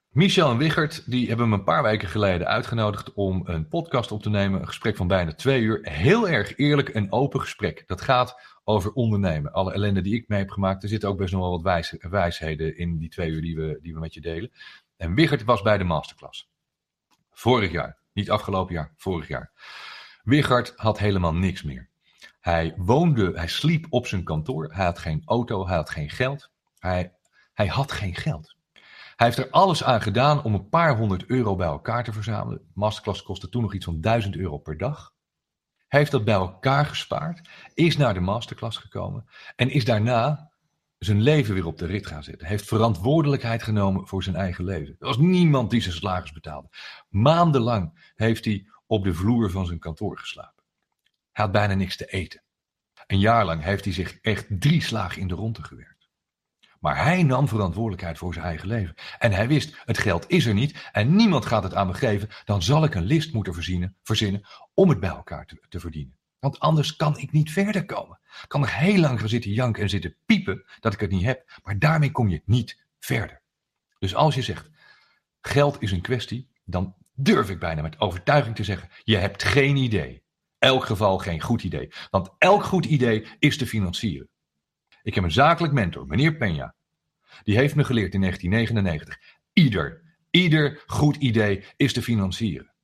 Michel 0.09 0.51
en 0.51 0.57
Wichert 0.57 1.11
die 1.11 1.29
hebben 1.29 1.49
me 1.49 1.57
een 1.57 1.65
paar 1.65 1.83
weken 1.83 2.09
geleden 2.09 2.47
uitgenodigd 2.47 3.13
om 3.13 3.43
een 3.45 3.69
podcast 3.69 4.13
op 4.13 4.23
te 4.23 4.31
nemen. 4.31 4.61
Een 4.61 4.67
gesprek 4.67 4.97
van 4.97 5.07
bijna 5.07 5.35
twee 5.35 5.61
uur. 5.61 5.79
Heel 5.83 6.29
erg 6.29 6.57
eerlijk 6.57 6.89
en 6.89 7.13
open 7.13 7.41
gesprek. 7.41 7.85
Dat 7.87 8.01
gaat 8.01 8.59
over 8.65 8.93
ondernemen. 8.93 9.53
Alle 9.53 9.73
ellende 9.73 10.01
die 10.01 10.15
ik 10.15 10.29
mee 10.29 10.39
heb 10.39 10.51
gemaakt. 10.51 10.83
Er 10.83 10.89
zitten 10.89 11.09
ook 11.09 11.19
best 11.19 11.33
nog 11.33 11.41
wel 11.41 11.51
wat 11.51 11.63
wijs, 11.63 11.97
wijsheden 12.01 12.77
in 12.77 12.99
die 12.99 13.09
twee 13.09 13.31
uur 13.31 13.41
die 13.41 13.57
we, 13.57 13.79
die 13.83 13.95
we 13.95 14.01
met 14.01 14.15
je 14.15 14.21
delen. 14.21 14.51
En 14.97 15.15
Wichert 15.15 15.45
was 15.45 15.63
bij 15.63 15.79
de 15.79 15.85
masterclass. 15.85 16.49
Vorig 17.41 17.71
jaar. 17.71 17.99
Niet 18.13 18.31
afgelopen 18.31 18.75
jaar, 18.75 18.93
vorig 18.97 19.29
jaar. 19.29 19.53
Wichert 20.23 20.73
had 20.77 20.99
helemaal 20.99 21.35
niks 21.35 21.63
meer. 21.63 21.89
Hij 22.41 22.75
woonde, 22.77 23.33
hij 23.35 23.49
sliep 23.49 23.87
op 23.91 24.07
zijn 24.07 24.25
kantoor. 24.25 24.73
Hij 24.73 24.85
had 24.85 24.99
geen 24.99 25.23
auto, 25.25 25.67
hij 25.67 25.77
had 25.77 25.91
geen 25.91 26.11
geld. 26.11 26.51
Hij, 26.79 27.15
hij 27.53 27.67
had 27.67 27.93
geen 27.93 28.15
geld. 28.15 28.57
Hij 29.17 29.27
heeft 29.27 29.39
er 29.39 29.51
alles 29.51 29.85
aan 29.85 30.03
gedaan 30.03 30.43
om 30.43 30.55
een 30.55 30.69
paar 30.69 30.97
honderd 30.97 31.25
euro 31.25 31.57
bij 31.57 31.67
elkaar 31.67 32.05
te 32.05 32.13
verzamelen. 32.13 32.71
Masterclass 32.75 33.23
kostte 33.23 33.49
toen 33.49 33.63
nog 33.63 33.75
iets 33.75 33.85
van 33.85 34.01
1000 34.01 34.37
euro 34.37 34.59
per 34.59 34.77
dag. 34.77 35.15
Hij 35.89 35.99
heeft 35.99 36.13
dat 36.13 36.25
bij 36.25 36.35
elkaar 36.35 36.87
gespaard, 36.87 37.49
is 37.75 37.97
naar 37.97 38.15
de 38.15 38.21
masterclass 38.21 38.77
gekomen 38.79 39.29
en 39.57 39.71
is 39.71 39.85
daarna 39.85 40.50
zijn 41.01 41.23
leven 41.23 41.55
weer 41.55 41.67
op 41.67 41.79
de 41.79 41.87
rit 41.87 42.07
gaan 42.07 42.23
zetten. 42.23 42.47
Hij 42.47 42.57
heeft 42.57 42.69
verantwoordelijkheid 42.69 43.63
genomen 43.63 44.07
voor 44.07 44.23
zijn 44.23 44.37
eigen 44.37 44.65
leven. 44.65 44.97
Er 44.99 45.07
was 45.07 45.19
niemand 45.19 45.71
die 45.71 45.81
zijn 45.81 45.95
salaris 45.95 46.33
betaalde. 46.33 46.69
Maandenlang 47.09 48.13
heeft 48.15 48.45
hij 48.45 48.67
op 48.87 49.05
de 49.05 49.15
vloer 49.15 49.51
van 49.51 49.67
zijn 49.67 49.79
kantoor 49.79 50.19
geslapen. 50.19 50.65
Hij 51.33 51.45
had 51.45 51.53
bijna 51.53 51.75
niks 51.75 51.97
te 51.97 52.07
eten. 52.07 52.43
Een 53.07 53.19
jaar 53.19 53.45
lang 53.45 53.63
heeft 53.63 53.85
hij 53.85 53.93
zich 53.93 54.19
echt 54.21 54.47
drie 54.49 54.83
slagen 54.83 55.21
in 55.21 55.29
de 55.29 55.35
ronde 55.35 55.63
gewerkt. 55.63 56.09
Maar 56.81 57.05
hij 57.05 57.23
nam 57.23 57.49
verantwoordelijkheid 57.49 58.19
voor 58.19 58.35
zijn 58.35 58.47
eigen 58.47 58.69
leven. 58.69 58.95
En 59.19 59.33
hij 59.33 59.49
wist, 59.49 59.77
het 59.85 59.99
geld 59.99 60.25
is 60.29 60.47
er 60.47 60.55
niet 60.55 60.89
en 60.93 61.17
niemand 61.17 61.47
gaat 61.47 61.63
het 61.63 61.75
aan 61.75 61.87
me 61.87 61.95
geven. 61.95 62.29
Dan 62.45 62.63
zal 62.63 62.85
ik 62.85 62.95
een 62.95 63.05
list 63.05 63.33
moeten 63.33 63.55
verzinnen, 63.55 63.97
verzinnen 64.03 64.43
om 64.75 64.89
het 64.89 65.01
bij 65.01 65.11
elkaar 65.11 65.47
te 65.69 65.81
verdienen. 65.81 66.20
Want 66.41 66.59
anders 66.59 66.97
kan 66.97 67.19
ik 67.19 67.33
niet 67.33 67.53
verder 67.53 67.85
komen. 67.85 68.19
Ik 68.43 68.49
kan 68.49 68.61
nog 68.61 68.77
heel 68.77 69.01
lang 69.01 69.21
gaan 69.21 69.29
zitten 69.29 69.51
janken 69.51 69.83
en 69.83 69.89
zitten 69.89 70.17
piepen 70.27 70.65
dat 70.81 70.93
ik 70.93 71.01
het 71.01 71.11
niet 71.11 71.25
heb. 71.25 71.61
Maar 71.63 71.79
daarmee 71.79 72.11
kom 72.11 72.29
je 72.29 72.43
niet 72.45 72.85
verder. 72.99 73.43
Dus 73.99 74.15
als 74.15 74.35
je 74.35 74.43
zegt, 74.43 74.71
geld 75.41 75.83
is 75.83 75.93
een 75.93 76.01
kwestie, 76.01 76.49
dan 76.65 76.95
durf 77.15 77.51
ik 77.51 77.59
bijna 77.59 77.83
met 77.83 78.01
overtuiging 78.01 78.57
te 78.57 78.65
zeggen, 78.65 78.89
je 79.03 79.17
hebt 79.17 79.43
geen 79.43 79.77
idee. 79.77 80.23
Elk 80.59 80.85
geval 80.85 81.19
geen 81.19 81.41
goed 81.41 81.63
idee. 81.63 81.93
Want 82.11 82.31
elk 82.39 82.65
goed 82.65 82.85
idee 82.85 83.27
is 83.39 83.57
te 83.57 83.67
financieren. 83.67 84.29
Ik 85.03 85.15
heb 85.15 85.25
een 85.25 85.33
zakelijk 85.33 85.73
mentor, 85.73 86.07
meneer 86.07 86.35
Peña. 86.35 86.79
Die 87.43 87.57
heeft 87.57 87.75
me 87.75 87.85
geleerd 87.85 88.15
in 88.15 88.21
1999. 88.21 89.39
Ieder, 89.53 90.17
ieder 90.31 90.83
goed 90.87 91.17
idee 91.17 91.65
is 91.77 91.93
te 91.93 92.03
financieren. 92.03 92.75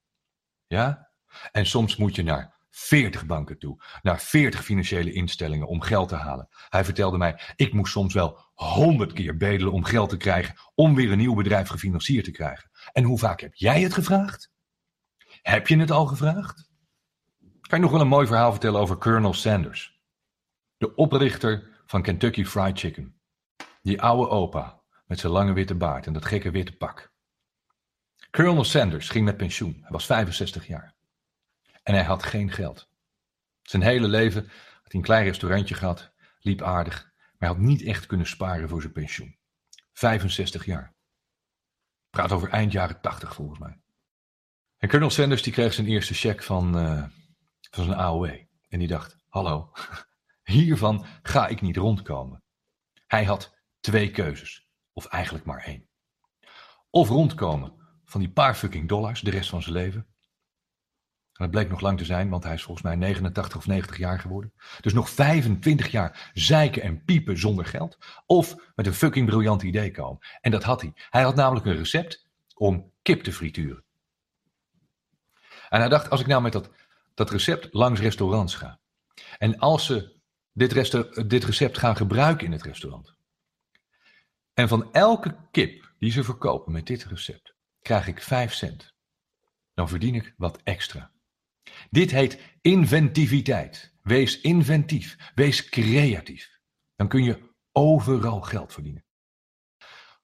Ja? 0.66 1.10
En 1.52 1.66
soms 1.66 1.96
moet 1.96 2.14
je 2.14 2.22
naar 2.22 2.55
40 2.78 3.26
banken 3.26 3.58
toe, 3.58 3.82
naar 4.02 4.20
40 4.20 4.64
financiële 4.64 5.12
instellingen 5.12 5.66
om 5.66 5.80
geld 5.80 6.08
te 6.08 6.14
halen. 6.14 6.48
Hij 6.68 6.84
vertelde 6.84 7.18
mij, 7.18 7.40
ik 7.56 7.72
moest 7.72 7.92
soms 7.92 8.14
wel 8.14 8.38
100 8.54 9.12
keer 9.12 9.36
bedelen 9.36 9.72
om 9.72 9.84
geld 9.84 10.08
te 10.08 10.16
krijgen, 10.16 10.54
om 10.74 10.94
weer 10.94 11.12
een 11.12 11.18
nieuw 11.18 11.34
bedrijf 11.34 11.68
gefinancierd 11.68 12.24
te 12.24 12.30
krijgen. 12.30 12.70
En 12.92 13.04
hoe 13.04 13.18
vaak 13.18 13.40
heb 13.40 13.54
jij 13.54 13.80
het 13.80 13.94
gevraagd? 13.94 14.52
Heb 15.42 15.68
je 15.68 15.78
het 15.78 15.90
al 15.90 16.06
gevraagd? 16.06 16.70
Kan 17.38 17.78
je 17.78 17.84
nog 17.84 17.90
wel 17.90 18.00
een 18.00 18.08
mooi 18.08 18.26
verhaal 18.26 18.50
vertellen 18.50 18.80
over 18.80 18.98
Colonel 18.98 19.34
Sanders, 19.34 20.00
de 20.76 20.94
oprichter 20.94 21.82
van 21.86 22.02
Kentucky 22.02 22.44
Fried 22.44 22.78
Chicken. 22.78 23.20
Die 23.82 24.02
oude 24.02 24.30
opa 24.30 24.82
met 25.06 25.18
zijn 25.18 25.32
lange 25.32 25.52
witte 25.52 25.74
baard 25.74 26.06
en 26.06 26.12
dat 26.12 26.24
gekke 26.24 26.50
witte 26.50 26.76
pak. 26.76 27.12
Colonel 28.30 28.64
Sanders 28.64 29.08
ging 29.08 29.24
met 29.24 29.36
pensioen. 29.36 29.78
Hij 29.80 29.90
was 29.90 30.06
65 30.06 30.66
jaar. 30.66 30.95
En 31.86 31.94
hij 31.94 32.04
had 32.04 32.22
geen 32.22 32.52
geld. 32.52 32.88
Zijn 33.62 33.82
hele 33.82 34.08
leven 34.08 34.42
had 34.42 34.92
hij 34.92 34.94
een 35.00 35.02
klein 35.02 35.24
restaurantje 35.24 35.74
gehad, 35.74 36.12
liep 36.40 36.62
aardig, 36.62 37.02
maar 37.14 37.34
hij 37.38 37.48
had 37.48 37.58
niet 37.58 37.82
echt 37.82 38.06
kunnen 38.06 38.26
sparen 38.26 38.68
voor 38.68 38.80
zijn 38.80 38.92
pensioen. 38.92 39.38
65 39.92 40.64
jaar. 40.64 40.94
Praat 42.10 42.32
over 42.32 42.48
eind 42.48 42.72
jaren 42.72 43.00
80 43.00 43.34
volgens 43.34 43.58
mij. 43.58 43.80
En 44.76 44.88
Colonel 44.88 45.10
Sanders 45.10 45.42
die 45.42 45.52
kreeg 45.52 45.74
zijn 45.74 45.86
eerste 45.86 46.14
cheque 46.14 46.42
van, 46.42 46.78
uh, 46.78 47.04
van 47.70 47.84
zijn 47.84 47.98
AOW. 47.98 48.24
En 48.68 48.78
die 48.78 48.88
dacht, 48.88 49.16
hallo, 49.28 49.72
Hiervan 50.42 51.06
ga 51.22 51.46
ik 51.46 51.60
niet 51.60 51.76
rondkomen. 51.76 52.42
Hij 53.06 53.24
had 53.24 53.58
twee 53.80 54.10
keuzes, 54.10 54.68
of 54.92 55.06
eigenlijk 55.06 55.44
maar 55.44 55.64
één. 55.64 55.88
Of 56.90 57.08
rondkomen 57.08 57.72
van 58.04 58.20
die 58.20 58.30
paar 58.30 58.54
fucking 58.54 58.88
dollars 58.88 59.20
de 59.20 59.30
rest 59.30 59.50
van 59.50 59.62
zijn 59.62 59.74
leven. 59.74 60.15
En 61.36 61.44
dat 61.44 61.50
bleek 61.50 61.68
nog 61.68 61.80
lang 61.80 61.98
te 61.98 62.04
zijn, 62.04 62.28
want 62.28 62.44
hij 62.44 62.54
is 62.54 62.62
volgens 62.62 62.86
mij 62.86 62.96
89 62.96 63.56
of 63.56 63.66
90 63.66 63.96
jaar 63.96 64.20
geworden. 64.20 64.52
Dus 64.80 64.92
nog 64.92 65.10
25 65.10 65.90
jaar 65.90 66.30
zeiken 66.34 66.82
en 66.82 67.04
piepen 67.04 67.38
zonder 67.38 67.64
geld. 67.64 67.98
Of 68.26 68.56
met 68.74 68.86
een 68.86 68.94
fucking 68.94 69.26
briljant 69.26 69.62
idee 69.62 69.90
komen. 69.90 70.26
En 70.40 70.50
dat 70.50 70.62
had 70.62 70.80
hij. 70.80 70.92
Hij 71.10 71.22
had 71.22 71.34
namelijk 71.34 71.66
een 71.66 71.76
recept 71.76 72.26
om 72.54 72.92
kip 73.02 73.22
te 73.22 73.32
frituren. 73.32 73.84
En 75.68 75.80
hij 75.80 75.88
dacht, 75.88 76.10
als 76.10 76.20
ik 76.20 76.26
nou 76.26 76.42
met 76.42 76.52
dat, 76.52 76.70
dat 77.14 77.30
recept 77.30 77.74
langs 77.74 78.00
restaurants 78.00 78.54
ga. 78.54 78.78
En 79.38 79.58
als 79.58 79.86
ze 79.86 80.14
dit, 80.52 81.28
dit 81.28 81.44
recept 81.44 81.78
gaan 81.78 81.96
gebruiken 81.96 82.46
in 82.46 82.52
het 82.52 82.62
restaurant. 82.62 83.14
En 84.54 84.68
van 84.68 84.92
elke 84.92 85.36
kip 85.50 85.92
die 85.98 86.10
ze 86.10 86.24
verkopen 86.24 86.72
met 86.72 86.86
dit 86.86 87.04
recept, 87.04 87.54
krijg 87.82 88.06
ik 88.06 88.22
5 88.22 88.52
cent. 88.52 88.94
Dan 89.74 89.88
verdien 89.88 90.14
ik 90.14 90.34
wat 90.36 90.60
extra. 90.62 91.10
Dit 91.90 92.10
heet 92.10 92.40
inventiviteit. 92.60 93.94
Wees 94.02 94.40
inventief. 94.40 95.32
Wees 95.34 95.68
creatief. 95.68 96.60
Dan 96.96 97.08
kun 97.08 97.24
je 97.24 97.54
overal 97.72 98.40
geld 98.40 98.72
verdienen. 98.72 99.04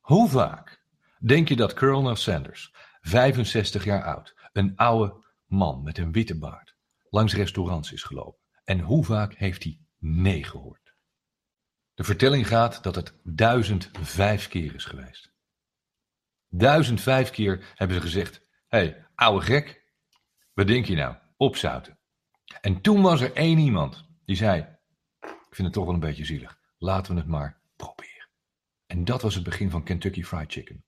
Hoe 0.00 0.28
vaak 0.28 0.84
denk 1.18 1.48
je 1.48 1.56
dat 1.56 1.74
Colonel 1.74 2.16
Sanders, 2.16 2.74
65 3.00 3.84
jaar 3.84 4.04
oud, 4.04 4.34
een 4.52 4.76
oude 4.76 5.26
man 5.46 5.82
met 5.82 5.98
een 5.98 6.12
witte 6.12 6.38
baard 6.38 6.76
langs 7.10 7.34
restaurants 7.34 7.92
is 7.92 8.02
gelopen? 8.02 8.40
En 8.64 8.80
hoe 8.80 9.04
vaak 9.04 9.34
heeft 9.34 9.62
hij 9.62 9.80
nee 9.98 10.44
gehoord? 10.44 10.94
De 11.94 12.04
vertelling 12.04 12.46
gaat 12.46 12.82
dat 12.82 12.94
het 12.94 13.20
duizend 13.22 13.90
vijf 13.92 14.48
keer 14.48 14.74
is 14.74 14.84
geweest. 14.84 15.32
Duizend 16.48 17.00
vijf 17.00 17.30
keer 17.30 17.72
hebben 17.74 17.96
ze 17.96 18.02
gezegd: 18.02 18.40
Hé, 18.66 18.78
hey, 18.78 19.06
ouwe 19.14 19.40
gek, 19.40 19.92
wat 20.54 20.66
denk 20.66 20.86
je 20.86 20.94
nou? 20.94 21.16
Opzouten. 21.42 21.98
En 22.60 22.80
toen 22.80 23.02
was 23.02 23.20
er 23.20 23.32
één 23.32 23.58
iemand 23.58 24.04
die 24.24 24.36
zei: 24.36 24.60
Ik 25.20 25.46
vind 25.50 25.66
het 25.68 25.72
toch 25.72 25.84
wel 25.84 25.94
een 25.94 26.00
beetje 26.00 26.24
zielig. 26.24 26.58
Laten 26.78 27.14
we 27.14 27.20
het 27.20 27.28
maar 27.28 27.60
proberen. 27.76 28.28
En 28.86 29.04
dat 29.04 29.22
was 29.22 29.34
het 29.34 29.44
begin 29.44 29.70
van 29.70 29.82
Kentucky 29.82 30.22
Fried 30.22 30.52
Chicken. 30.52 30.84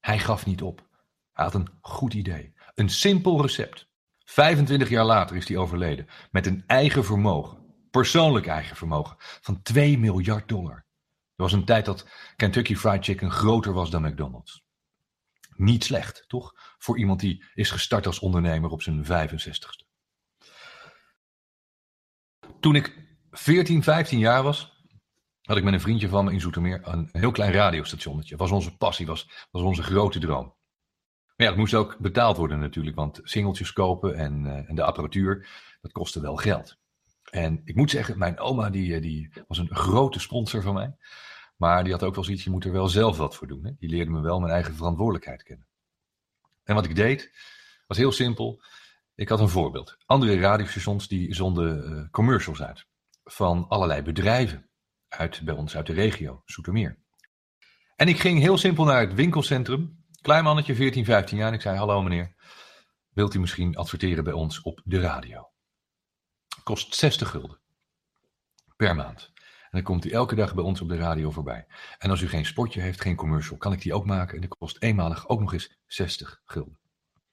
Hij 0.00 0.18
gaf 0.18 0.46
niet 0.46 0.62
op. 0.62 0.88
Hij 1.32 1.44
had 1.44 1.54
een 1.54 1.68
goed 1.80 2.14
idee. 2.14 2.54
Een 2.74 2.88
simpel 2.88 3.42
recept. 3.42 3.88
25 4.24 4.88
jaar 4.88 5.04
later 5.04 5.36
is 5.36 5.48
hij 5.48 5.56
overleden. 5.56 6.06
Met 6.30 6.46
een 6.46 6.64
eigen 6.66 7.04
vermogen. 7.04 7.74
Persoonlijk 7.90 8.46
eigen 8.46 8.76
vermogen. 8.76 9.16
Van 9.18 9.62
2 9.62 9.98
miljard 9.98 10.48
dollar. 10.48 10.76
Er 10.76 11.42
was 11.42 11.52
een 11.52 11.64
tijd 11.64 11.84
dat 11.84 12.08
Kentucky 12.36 12.74
Fried 12.76 13.04
Chicken 13.04 13.30
groter 13.30 13.72
was 13.72 13.90
dan 13.90 14.02
McDonald's. 14.02 14.65
Niet 15.56 15.84
slecht, 15.84 16.24
toch? 16.26 16.52
Voor 16.78 16.98
iemand 16.98 17.20
die 17.20 17.44
is 17.54 17.70
gestart 17.70 18.06
als 18.06 18.18
ondernemer 18.18 18.70
op 18.70 18.82
zijn 18.82 19.04
65ste. 19.04 19.84
Toen 22.60 22.74
ik 22.74 23.16
14, 23.30 23.82
15 23.82 24.18
jaar 24.18 24.42
was, 24.42 24.76
had 25.42 25.56
ik 25.56 25.64
met 25.64 25.72
een 25.72 25.80
vriendje 25.80 26.08
van 26.08 26.24
me 26.24 26.32
in 26.32 26.40
Zoetermeer 26.40 26.80
een 26.82 27.08
heel 27.12 27.30
klein 27.30 27.52
radiostationnetje. 27.52 28.36
Was 28.36 28.50
onze 28.50 28.76
passie, 28.76 29.06
was, 29.06 29.46
was 29.50 29.62
onze 29.62 29.82
grote 29.82 30.18
droom. 30.18 30.44
Maar 31.36 31.46
ja, 31.46 31.52
het 31.52 31.56
moest 31.56 31.74
ook 31.74 31.98
betaald 31.98 32.36
worden 32.36 32.58
natuurlijk, 32.58 32.96
want 32.96 33.20
singeltjes 33.22 33.72
kopen 33.72 34.14
en, 34.14 34.44
uh, 34.44 34.68
en 34.68 34.74
de 34.74 34.84
apparatuur, 34.84 35.48
dat 35.80 35.92
kostte 35.92 36.20
wel 36.20 36.36
geld. 36.36 36.76
En 37.30 37.60
ik 37.64 37.74
moet 37.74 37.90
zeggen, 37.90 38.18
mijn 38.18 38.38
oma 38.38 38.70
die, 38.70 38.94
eh, 38.94 39.02
die 39.02 39.32
was 39.46 39.58
een 39.58 39.74
grote 39.74 40.20
sponsor 40.20 40.62
van 40.62 40.74
mij. 40.74 40.96
Maar 41.56 41.84
die 41.84 41.92
had 41.92 42.02
ook 42.02 42.14
wel 42.14 42.24
zoiets, 42.24 42.44
je 42.44 42.50
moet 42.50 42.64
er 42.64 42.72
wel 42.72 42.88
zelf 42.88 43.16
wat 43.16 43.36
voor 43.36 43.46
doen. 43.46 43.64
Hè? 43.64 43.72
Die 43.78 43.88
leerde 43.88 44.10
me 44.10 44.20
wel 44.20 44.40
mijn 44.40 44.52
eigen 44.52 44.74
verantwoordelijkheid 44.74 45.42
kennen. 45.42 45.66
En 46.64 46.74
wat 46.74 46.84
ik 46.84 46.94
deed, 46.94 47.30
was 47.86 47.96
heel 47.96 48.12
simpel. 48.12 48.62
Ik 49.14 49.28
had 49.28 49.40
een 49.40 49.48
voorbeeld. 49.48 49.96
Andere 50.06 50.38
radiostations 50.38 51.08
die 51.08 51.34
zonden 51.34 51.92
uh, 51.92 52.10
commercials 52.10 52.62
uit. 52.62 52.86
Van 53.24 53.68
allerlei 53.68 54.02
bedrijven. 54.02 54.70
Uit, 55.08 55.44
bij 55.44 55.54
ons 55.54 55.76
uit 55.76 55.86
de 55.86 55.92
regio, 55.92 56.42
Soetermeer. 56.44 56.98
En 57.96 58.08
ik 58.08 58.20
ging 58.20 58.40
heel 58.40 58.58
simpel 58.58 58.84
naar 58.84 59.00
het 59.00 59.14
winkelcentrum. 59.14 60.04
Klein 60.20 60.44
mannetje, 60.44 60.74
14, 60.74 61.04
15 61.04 61.36
jaar. 61.36 61.48
En 61.48 61.54
ik 61.54 61.60
zei, 61.60 61.76
hallo 61.76 62.02
meneer. 62.02 62.34
Wilt 63.08 63.34
u 63.34 63.40
misschien 63.40 63.76
adverteren 63.76 64.24
bij 64.24 64.32
ons 64.32 64.62
op 64.62 64.80
de 64.84 65.00
radio? 65.00 65.50
Kost 66.62 66.94
60 66.94 67.30
gulden. 67.30 67.60
Per 68.76 68.94
maand. 68.94 69.32
Dan 69.76 69.84
komt 69.84 70.04
u 70.04 70.10
elke 70.10 70.34
dag 70.34 70.54
bij 70.54 70.64
ons 70.64 70.80
op 70.80 70.88
de 70.88 70.96
radio 70.96 71.30
voorbij. 71.30 71.66
En 71.98 72.10
als 72.10 72.20
u 72.20 72.28
geen 72.28 72.46
spotje 72.46 72.80
heeft, 72.80 73.00
geen 73.00 73.16
commercial, 73.16 73.56
kan 73.56 73.72
ik 73.72 73.82
die 73.82 73.94
ook 73.94 74.06
maken. 74.06 74.34
En 74.34 74.40
dat 74.40 74.58
kost 74.58 74.82
eenmalig 74.82 75.28
ook 75.28 75.40
nog 75.40 75.52
eens 75.52 75.78
60 75.86 76.40
gulden. 76.44 76.78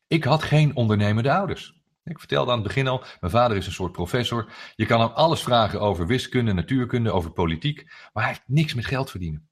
Ik 0.07 0.23
had 0.23 0.43
geen 0.43 0.75
ondernemende 0.75 1.33
ouders. 1.33 1.81
Ik 2.03 2.19
vertelde 2.19 2.51
aan 2.51 2.57
het 2.57 2.67
begin 2.67 2.87
al, 2.87 3.03
mijn 3.19 3.31
vader 3.31 3.57
is 3.57 3.65
een 3.65 3.71
soort 3.71 3.91
professor. 3.91 4.51
Je 4.75 4.85
kan 4.85 4.99
hem 4.99 5.09
alles 5.09 5.43
vragen 5.43 5.81
over 5.81 6.07
wiskunde, 6.07 6.53
natuurkunde, 6.53 7.11
over 7.11 7.31
politiek. 7.31 7.83
Maar 8.13 8.23
hij 8.23 8.33
heeft 8.33 8.47
niks 8.47 8.73
met 8.73 8.85
geld 8.85 9.09
verdienen. 9.09 9.49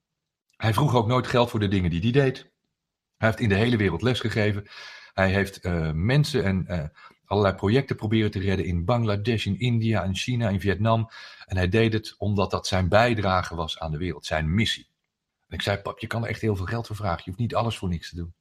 Hij 0.56 0.74
vroeg 0.74 0.94
ook 0.94 1.06
nooit 1.06 1.26
geld 1.26 1.50
voor 1.50 1.60
de 1.60 1.68
dingen 1.68 1.90
die 1.90 2.00
hij 2.00 2.10
deed. 2.10 2.50
Hij 3.16 3.28
heeft 3.28 3.40
in 3.40 3.48
de 3.48 3.54
hele 3.54 3.76
wereld 3.76 4.02
lesgegeven. 4.02 4.68
Hij 5.12 5.30
heeft 5.30 5.64
uh, 5.64 5.90
mensen 5.92 6.44
en 6.44 6.64
uh, 6.68 6.84
allerlei 7.32 7.54
projecten 7.54 7.96
proberen 7.96 8.30
te 8.30 8.38
redden 8.38 8.66
in 8.66 8.84
Bangladesh, 8.84 9.46
in 9.46 9.58
India, 9.58 10.02
in 10.02 10.14
China, 10.14 10.48
in 10.48 10.60
Vietnam. 10.60 11.08
En 11.46 11.56
hij 11.56 11.68
deed 11.68 11.92
het 11.92 12.14
omdat 12.18 12.50
dat 12.50 12.66
zijn 12.66 12.88
bijdrage 12.88 13.54
was 13.54 13.78
aan 13.78 13.90
de 13.90 13.98
wereld, 13.98 14.26
zijn 14.26 14.54
missie. 14.54 14.86
En 15.48 15.56
ik 15.56 15.62
zei, 15.62 15.78
pap, 15.78 15.98
je 15.98 16.06
kan 16.06 16.22
er 16.22 16.28
echt 16.28 16.40
heel 16.40 16.56
veel 16.56 16.66
geld 16.66 16.86
voor 16.86 16.96
vragen. 16.96 17.18
Je 17.24 17.30
hoeft 17.30 17.38
niet 17.38 17.54
alles 17.54 17.76
voor 17.76 17.88
niks 17.88 18.08
te 18.08 18.16
doen. 18.16 18.34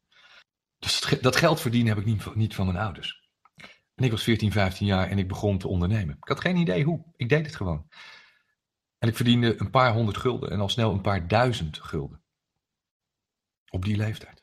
Dus 0.80 1.18
dat 1.22 1.36
geld 1.36 1.62
verdienen 1.62 1.94
heb 1.94 2.06
ik 2.06 2.06
niet, 2.06 2.36
niet 2.36 2.56
van 2.56 2.66
mijn 2.66 2.78
ouders. 2.78 3.30
En 3.96 4.04
ik 4.04 4.12
was 4.12 4.24
14, 4.24 4.52
15 4.52 4.88
jaar 4.88 5.10
en 5.10 5.18
ik 5.18 5.28
begon 5.28 5.58
te 5.58 5.68
ondernemen. 5.68 6.16
Ik 6.16 6.28
had 6.28 6.42
geen 6.42 6.58
idee 6.58 6.84
hoe. 6.84 7.06
Ik 7.16 7.30
deed 7.30 7.46
het 7.46 7.56
gewoon. 7.56 7.88
En 8.98 9.08
ik 9.08 9.16
verdiende 9.16 9.60
een 9.60 9.70
paar 9.70 9.94
honderd 9.94 10.18
gulden 10.18 10.52
en 10.52 10.60
al 10.60 10.70
snel 10.70 10.92
een 10.92 11.02
paar 11.02 11.28
duizend 11.28 11.80
gulden. 11.80 12.24
Op 13.70 13.86
die 13.86 13.98
leeftijd. 13.98 14.41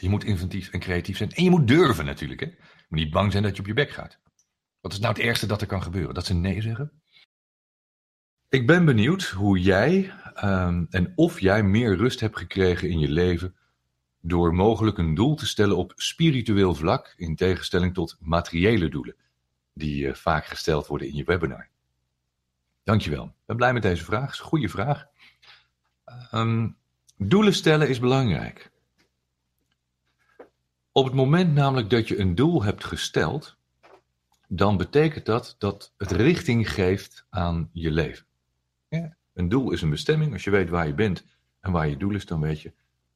Je 0.00 0.08
moet 0.08 0.24
inventief 0.24 0.70
en 0.70 0.80
creatief 0.80 1.16
zijn. 1.16 1.30
En 1.30 1.44
je 1.44 1.50
moet 1.50 1.68
durven 1.68 2.04
natuurlijk. 2.04 2.40
Hè? 2.40 2.46
Moet 2.88 2.98
niet 2.98 3.10
bang 3.10 3.30
zijn 3.32 3.42
dat 3.42 3.54
je 3.54 3.60
op 3.60 3.66
je 3.66 3.74
bek 3.74 3.90
gaat. 3.90 4.18
Wat 4.80 4.92
is 4.92 4.98
nou 4.98 5.14
het 5.14 5.22
ergste 5.22 5.46
dat 5.46 5.60
er 5.60 5.66
kan 5.66 5.82
gebeuren? 5.82 6.14
Dat 6.14 6.26
ze 6.26 6.34
nee 6.34 6.60
zeggen? 6.60 6.92
Ik 8.48 8.66
ben 8.66 8.84
benieuwd 8.84 9.24
hoe 9.24 9.60
jij 9.60 10.12
um, 10.44 10.86
en 10.90 11.12
of 11.14 11.40
jij 11.40 11.62
meer 11.62 11.96
rust 11.96 12.20
hebt 12.20 12.38
gekregen 12.38 12.88
in 12.88 12.98
je 12.98 13.08
leven 13.08 13.56
door 14.20 14.54
mogelijk 14.54 14.98
een 14.98 15.14
doel 15.14 15.34
te 15.34 15.46
stellen 15.46 15.76
op 15.76 15.92
spiritueel 15.96 16.74
vlak, 16.74 17.14
in 17.16 17.36
tegenstelling 17.36 17.94
tot 17.94 18.16
materiële 18.20 18.88
doelen, 18.88 19.16
die 19.72 20.04
uh, 20.04 20.14
vaak 20.14 20.46
gesteld 20.46 20.86
worden 20.86 21.08
in 21.08 21.14
je 21.14 21.24
webinar. 21.24 21.68
Dankjewel. 22.84 23.24
Ik 23.24 23.46
ben 23.46 23.56
blij 23.56 23.72
met 23.72 23.82
deze 23.82 24.04
vraag. 24.04 24.32
Is 24.32 24.38
een 24.38 24.44
goede 24.44 24.68
vraag. 24.68 25.06
Um, 26.34 26.76
doelen 27.16 27.54
stellen 27.54 27.88
is 27.88 27.98
belangrijk. 27.98 28.70
Op 30.98 31.04
het 31.04 31.14
moment 31.14 31.54
namelijk 31.54 31.90
dat 31.90 32.08
je 32.08 32.18
een 32.18 32.34
doel 32.34 32.62
hebt 32.62 32.84
gesteld, 32.84 33.56
dan 34.48 34.76
betekent 34.76 35.26
dat 35.26 35.54
dat 35.58 35.92
het 35.96 36.10
richting 36.10 36.72
geeft 36.72 37.26
aan 37.30 37.70
je 37.72 37.90
leven. 37.90 38.26
Ja, 38.88 39.16
een 39.32 39.48
doel 39.48 39.70
is 39.70 39.82
een 39.82 39.90
bestemming. 39.90 40.32
Als 40.32 40.44
je 40.44 40.50
weet 40.50 40.68
waar 40.68 40.86
je 40.86 40.94
bent 40.94 41.24
en 41.60 41.72
waar 41.72 41.88
je 41.88 41.96
doel 41.96 42.14
is, 42.14 42.26
dan 42.26 42.40
weet 42.40 42.60
je 42.60 42.72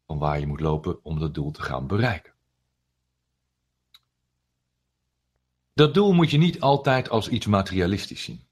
van 0.06 0.18
waar 0.18 0.40
je 0.40 0.46
moet 0.46 0.60
lopen 0.60 1.04
om 1.04 1.18
dat 1.18 1.34
doel 1.34 1.50
te 1.50 1.62
gaan 1.62 1.86
bereiken. 1.86 2.32
Dat 5.72 5.94
doel 5.94 6.12
moet 6.12 6.30
je 6.30 6.38
niet 6.38 6.60
altijd 6.60 7.10
als 7.10 7.28
iets 7.28 7.46
materialistisch 7.46 8.22
zien. 8.22 8.46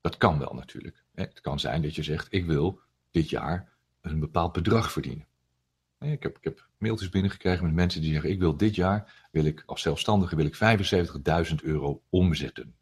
Dat 0.00 0.16
kan 0.16 0.38
wel 0.38 0.54
natuurlijk. 0.54 1.04
Het 1.14 1.40
kan 1.40 1.60
zijn 1.60 1.82
dat 1.82 1.94
je 1.94 2.02
zegt: 2.02 2.26
Ik 2.30 2.46
wil 2.46 2.80
dit 3.10 3.30
jaar 3.30 3.72
een 4.00 4.20
bepaald 4.20 4.52
bedrag 4.52 4.92
verdienen. 4.92 5.26
Ik 6.04 6.22
heb, 6.22 6.36
ik 6.36 6.44
heb 6.44 6.68
mailtjes 6.78 7.08
binnengekregen 7.08 7.64
met 7.64 7.74
mensen 7.74 8.00
die 8.00 8.12
zeggen: 8.12 8.30
Ik 8.30 8.38
wil 8.38 8.56
dit 8.56 8.74
jaar, 8.74 9.28
wil 9.30 9.44
ik 9.44 9.62
als 9.66 9.82
zelfstandige, 9.82 10.36
wil 10.36 10.46
ik 10.46 11.48
75.000 11.48 11.54
euro 11.62 12.02
omzetten. 12.10 12.74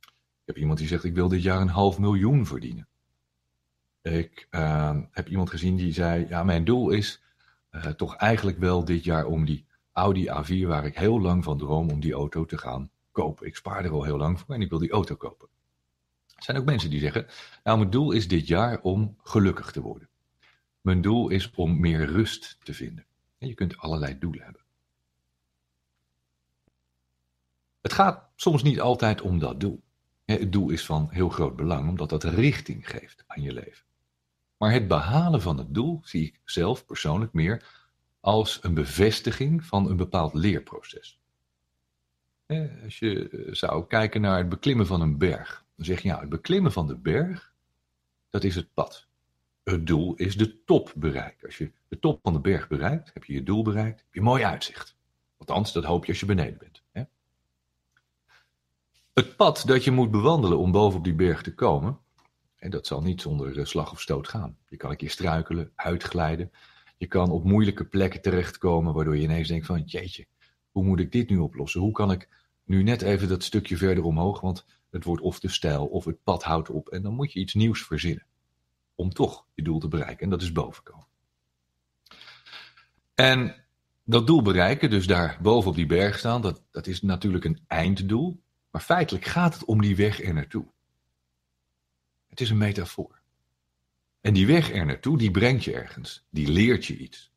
Ik 0.00 0.44
heb 0.44 0.56
iemand 0.56 0.78
die 0.78 0.88
zegt: 0.88 1.04
Ik 1.04 1.14
wil 1.14 1.28
dit 1.28 1.42
jaar 1.42 1.60
een 1.60 1.68
half 1.68 1.98
miljoen 1.98 2.46
verdienen. 2.46 2.88
Ik 4.02 4.46
uh, 4.50 4.98
heb 5.10 5.28
iemand 5.28 5.50
gezien 5.50 5.76
die 5.76 5.92
zei: 5.92 6.26
Ja, 6.28 6.44
mijn 6.44 6.64
doel 6.64 6.90
is 6.90 7.22
uh, 7.70 7.86
toch 7.86 8.16
eigenlijk 8.16 8.58
wel 8.58 8.84
dit 8.84 9.04
jaar 9.04 9.26
om 9.26 9.44
die 9.44 9.66
Audi 9.92 10.28
A4, 10.28 10.66
waar 10.66 10.86
ik 10.86 10.98
heel 10.98 11.20
lang 11.20 11.44
van 11.44 11.58
droom, 11.58 11.90
om 11.90 12.00
die 12.00 12.12
auto 12.12 12.44
te 12.44 12.58
gaan 12.58 12.90
kopen. 13.10 13.46
Ik 13.46 13.56
spaar 13.56 13.84
er 13.84 13.90
al 13.90 14.04
heel 14.04 14.16
lang 14.16 14.40
voor 14.40 14.54
en 14.54 14.60
ik 14.60 14.70
wil 14.70 14.78
die 14.78 14.90
auto 14.92 15.14
kopen. 15.14 15.48
Er 16.36 16.42
zijn 16.42 16.56
ook 16.56 16.64
mensen 16.64 16.90
die 16.90 17.00
zeggen: 17.00 17.26
Nou, 17.64 17.78
mijn 17.78 17.90
doel 17.90 18.12
is 18.12 18.28
dit 18.28 18.46
jaar 18.46 18.80
om 18.80 19.16
gelukkig 19.22 19.70
te 19.70 19.80
worden. 19.80 20.08
Mijn 20.82 21.00
doel 21.00 21.28
is 21.28 21.50
om 21.50 21.80
meer 21.80 22.04
rust 22.04 22.58
te 22.62 22.74
vinden. 22.74 23.06
En 23.38 23.48
je 23.48 23.54
kunt 23.54 23.78
allerlei 23.78 24.18
doelen 24.18 24.44
hebben. 24.44 24.62
Het 27.80 27.92
gaat 27.92 28.30
soms 28.36 28.62
niet 28.62 28.80
altijd 28.80 29.20
om 29.20 29.38
dat 29.38 29.60
doel. 29.60 29.82
Het 30.24 30.52
doel 30.52 30.70
is 30.70 30.86
van 30.86 31.08
heel 31.10 31.28
groot 31.28 31.56
belang, 31.56 31.88
omdat 31.88 32.10
dat 32.10 32.24
richting 32.24 32.90
geeft 32.90 33.24
aan 33.26 33.42
je 33.42 33.52
leven. 33.52 33.84
Maar 34.56 34.72
het 34.72 34.88
behalen 34.88 35.42
van 35.42 35.58
het 35.58 35.74
doel 35.74 36.00
zie 36.04 36.26
ik 36.26 36.40
zelf 36.44 36.86
persoonlijk 36.86 37.32
meer 37.32 37.84
als 38.20 38.58
een 38.62 38.74
bevestiging 38.74 39.64
van 39.64 39.90
een 39.90 39.96
bepaald 39.96 40.34
leerproces. 40.34 41.20
Als 42.84 42.98
je 42.98 43.28
eh, 43.28 43.54
zou 43.54 43.86
kijken 43.86 44.20
naar 44.20 44.38
het 44.38 44.48
beklimmen 44.48 44.86
van 44.86 45.00
een 45.00 45.18
berg, 45.18 45.64
dan 45.76 45.84
zeg 45.84 46.00
je 46.02 46.08
ja, 46.08 46.20
het 46.20 46.28
beklimmen 46.28 46.72
van 46.72 46.86
de 46.86 46.96
berg, 46.96 47.52
dat 48.30 48.44
is 48.44 48.54
het 48.54 48.74
pad. 48.74 49.06
Het 49.62 49.86
doel 49.86 50.14
is 50.14 50.36
de 50.36 50.64
top 50.64 50.92
bereiken. 50.96 51.46
Als 51.46 51.58
je 51.58 51.70
de 51.88 51.98
top 51.98 52.18
van 52.22 52.32
de 52.32 52.40
berg 52.40 52.68
bereikt, 52.68 53.10
heb 53.14 53.24
je 53.24 53.32
je 53.32 53.42
doel 53.42 53.62
bereikt, 53.62 54.00
heb 54.00 54.12
je 54.12 54.18
een 54.18 54.26
mooi 54.26 54.44
uitzicht. 54.44 54.96
Althans, 55.36 55.72
dat 55.72 55.84
hoop 55.84 56.04
je 56.04 56.10
als 56.10 56.20
je 56.20 56.26
beneden 56.26 56.58
bent. 56.58 56.82
Hè? 56.92 57.02
Het 59.12 59.36
pad 59.36 59.62
dat 59.66 59.84
je 59.84 59.90
moet 59.90 60.10
bewandelen 60.10 60.58
om 60.58 60.72
boven 60.72 60.98
op 60.98 61.04
die 61.04 61.14
berg 61.14 61.42
te 61.42 61.54
komen, 61.54 61.98
en 62.56 62.70
dat 62.70 62.86
zal 62.86 63.02
niet 63.02 63.20
zonder 63.20 63.58
eh, 63.58 63.64
slag 63.64 63.92
of 63.92 64.00
stoot 64.00 64.28
gaan. 64.28 64.56
Je 64.68 64.76
kan 64.76 64.90
een 64.90 64.96
keer 64.96 65.10
struikelen, 65.10 65.72
uitglijden. 65.74 66.50
Je 66.96 67.06
kan 67.06 67.30
op 67.30 67.44
moeilijke 67.44 67.84
plekken 67.84 68.22
terechtkomen, 68.22 68.94
waardoor 68.94 69.16
je 69.16 69.22
ineens 69.22 69.48
denkt 69.48 69.66
van, 69.66 69.82
jeetje, 69.82 70.26
hoe 70.70 70.84
moet 70.84 71.00
ik 71.00 71.12
dit 71.12 71.28
nu 71.28 71.38
oplossen? 71.38 71.80
Hoe 71.80 71.92
kan 71.92 72.12
ik 72.12 72.28
nu 72.64 72.82
net 72.82 73.02
even 73.02 73.28
dat 73.28 73.42
stukje 73.42 73.76
verder 73.76 74.04
omhoog, 74.04 74.40
want 74.40 74.64
het 74.90 75.04
wordt 75.04 75.22
of 75.22 75.40
te 75.40 75.48
stijl 75.48 75.86
of 75.86 76.04
het 76.04 76.22
pad 76.22 76.42
houdt 76.42 76.70
op. 76.70 76.88
En 76.88 77.02
dan 77.02 77.14
moet 77.14 77.32
je 77.32 77.40
iets 77.40 77.54
nieuws 77.54 77.82
verzinnen 77.82 78.26
om 78.94 79.10
toch 79.10 79.46
je 79.54 79.62
doel 79.62 79.78
te 79.78 79.88
bereiken. 79.88 80.24
En 80.24 80.30
dat 80.30 80.42
is 80.42 80.52
bovenkomen. 80.52 81.06
En 83.14 83.64
dat 84.04 84.26
doel 84.26 84.42
bereiken, 84.42 84.90
dus 84.90 85.06
daar 85.06 85.38
boven 85.42 85.70
op 85.70 85.76
die 85.76 85.86
berg 85.86 86.18
staan, 86.18 86.42
dat, 86.42 86.62
dat 86.70 86.86
is 86.86 87.02
natuurlijk 87.02 87.44
een 87.44 87.64
einddoel. 87.66 88.42
Maar 88.70 88.82
feitelijk 88.82 89.24
gaat 89.24 89.54
het 89.54 89.64
om 89.64 89.80
die 89.80 89.96
weg 89.96 90.22
er 90.22 90.34
naartoe. 90.34 90.66
Het 92.28 92.40
is 92.40 92.50
een 92.50 92.58
metafoor. 92.58 93.20
En 94.20 94.34
die 94.34 94.46
weg 94.46 94.72
er 94.72 94.86
naartoe, 94.86 95.18
die 95.18 95.30
brengt 95.30 95.64
je 95.64 95.74
ergens. 95.74 96.26
Die 96.30 96.48
leert 96.48 96.84
je 96.84 96.96
iets. 96.96 97.32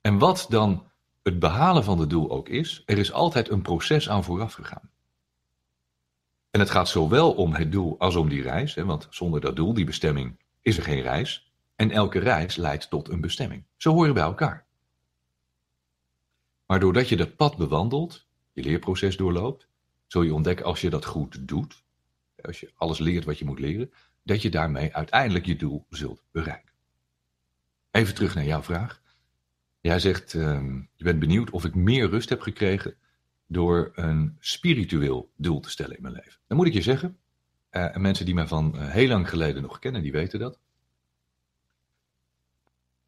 En 0.00 0.18
wat 0.18 0.46
dan 0.48 0.90
het 1.22 1.38
behalen 1.38 1.84
van 1.84 1.98
het 1.98 2.10
doel 2.10 2.30
ook 2.30 2.48
is, 2.48 2.82
er 2.86 2.98
is 2.98 3.12
altijd 3.12 3.50
een 3.50 3.62
proces 3.62 4.08
aan 4.08 4.24
vooraf 4.24 4.52
gegaan. 4.52 4.90
En 6.56 6.62
het 6.62 6.70
gaat 6.70 6.88
zowel 6.88 7.32
om 7.32 7.54
het 7.54 7.72
doel 7.72 7.98
als 7.98 8.16
om 8.16 8.28
die 8.28 8.42
reis, 8.42 8.74
hè, 8.74 8.84
want 8.84 9.06
zonder 9.10 9.40
dat 9.40 9.56
doel, 9.56 9.74
die 9.74 9.84
bestemming, 9.84 10.40
is 10.62 10.76
er 10.76 10.82
geen 10.82 11.02
reis. 11.02 11.52
En 11.74 11.90
elke 11.90 12.18
reis 12.18 12.56
leidt 12.56 12.90
tot 12.90 13.08
een 13.08 13.20
bestemming. 13.20 13.64
Zo 13.76 13.92
horen 13.92 14.14
bij 14.14 14.22
elkaar. 14.22 14.66
Maar 16.66 16.80
doordat 16.80 17.08
je 17.08 17.16
dat 17.16 17.36
pad 17.36 17.56
bewandelt, 17.56 18.26
je 18.52 18.62
leerproces 18.62 19.16
doorloopt, 19.16 19.68
zul 20.06 20.22
je 20.22 20.34
ontdekken 20.34 20.66
als 20.66 20.80
je 20.80 20.90
dat 20.90 21.04
goed 21.04 21.48
doet, 21.48 21.84
als 22.42 22.60
je 22.60 22.72
alles 22.74 22.98
leert 22.98 23.24
wat 23.24 23.38
je 23.38 23.44
moet 23.44 23.60
leren, 23.60 23.92
dat 24.22 24.42
je 24.42 24.50
daarmee 24.50 24.94
uiteindelijk 24.94 25.46
je 25.46 25.56
doel 25.56 25.86
zult 25.88 26.22
bereiken. 26.30 26.72
Even 27.90 28.14
terug 28.14 28.34
naar 28.34 28.44
jouw 28.44 28.62
vraag. 28.62 29.02
Jij 29.80 29.98
zegt, 29.98 30.34
uh, 30.34 30.42
je 30.94 31.04
bent 31.04 31.18
benieuwd 31.18 31.50
of 31.50 31.64
ik 31.64 31.74
meer 31.74 32.08
rust 32.08 32.28
heb 32.28 32.40
gekregen 32.40 32.96
door 33.46 33.92
een 33.94 34.36
spiritueel 34.38 35.30
doel 35.36 35.60
te 35.60 35.70
stellen 35.70 35.96
in 35.96 36.02
mijn 36.02 36.14
leven. 36.14 36.40
Dan 36.46 36.56
moet 36.56 36.66
ik 36.66 36.72
je 36.72 36.82
zeggen, 36.82 37.18
uh, 37.70 37.94
en 37.94 38.00
mensen 38.00 38.24
die 38.24 38.34
mij 38.34 38.46
van 38.46 38.72
uh, 38.74 38.90
heel 38.90 39.08
lang 39.08 39.28
geleden 39.28 39.62
nog 39.62 39.78
kennen, 39.78 40.02
die 40.02 40.12
weten 40.12 40.38
dat. 40.38 40.58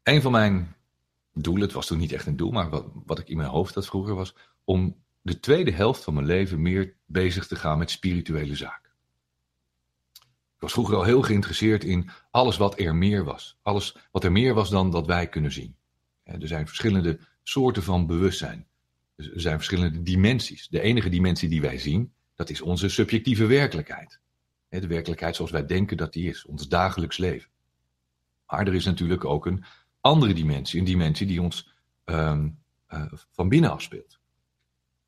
Een 0.03 0.21
van 0.21 0.31
mijn 0.31 0.75
doelen, 1.33 1.63
het 1.63 1.73
was 1.73 1.87
toen 1.87 1.97
niet 1.97 2.11
echt 2.11 2.25
een 2.25 2.37
doel, 2.37 2.51
maar 2.51 2.69
wat, 2.69 2.85
wat 3.05 3.19
ik 3.19 3.29
in 3.29 3.37
mijn 3.37 3.49
hoofd 3.49 3.75
had 3.75 3.85
vroeger 3.85 4.15
was, 4.15 4.35
om 4.63 4.95
de 5.21 5.39
tweede 5.39 5.71
helft 5.71 6.03
van 6.03 6.13
mijn 6.13 6.25
leven 6.25 6.61
meer 6.61 6.95
bezig 7.05 7.47
te 7.47 7.55
gaan 7.55 7.77
met 7.77 7.91
spirituele 7.91 8.55
zaken. 8.55 8.91
Ik 10.55 10.65
was 10.65 10.73
vroeger 10.73 10.95
al 10.95 11.03
heel 11.03 11.21
geïnteresseerd 11.21 11.83
in 11.83 12.09
alles 12.31 12.57
wat 12.57 12.79
er 12.79 12.95
meer 12.95 13.23
was. 13.23 13.59
Alles 13.61 13.97
wat 14.11 14.23
er 14.23 14.31
meer 14.31 14.53
was 14.53 14.69
dan 14.69 14.91
dat 14.91 15.07
wij 15.07 15.29
kunnen 15.29 15.51
zien. 15.51 15.75
Er 16.23 16.47
zijn 16.47 16.67
verschillende 16.67 17.19
soorten 17.43 17.83
van 17.83 18.07
bewustzijn. 18.07 18.67
Er 19.19 19.41
zijn 19.41 19.55
verschillende 19.55 20.01
dimensies. 20.01 20.67
De 20.67 20.81
enige 20.81 21.09
dimensie 21.09 21.49
die 21.49 21.61
wij 21.61 21.77
zien, 21.77 22.13
dat 22.35 22.49
is 22.49 22.61
onze 22.61 22.89
subjectieve 22.89 23.45
werkelijkheid. 23.45 24.19
De 24.69 24.87
werkelijkheid 24.87 25.35
zoals 25.35 25.51
wij 25.51 25.65
denken 25.65 25.97
dat 25.97 26.13
die 26.13 26.29
is, 26.29 26.45
ons 26.45 26.67
dagelijks 26.67 27.17
leven. 27.17 27.49
Maar 28.47 28.67
er 28.67 28.75
is 28.75 28.85
natuurlijk 28.85 29.25
ook 29.25 29.45
een 29.45 29.63
andere 30.01 30.33
dimensie, 30.33 30.79
een 30.79 30.85
dimensie 30.85 31.27
die 31.27 31.41
ons 31.41 31.73
um, 32.05 32.59
uh, 32.89 33.05
van 33.31 33.49
binnen 33.49 33.71
afspeelt. 33.71 34.19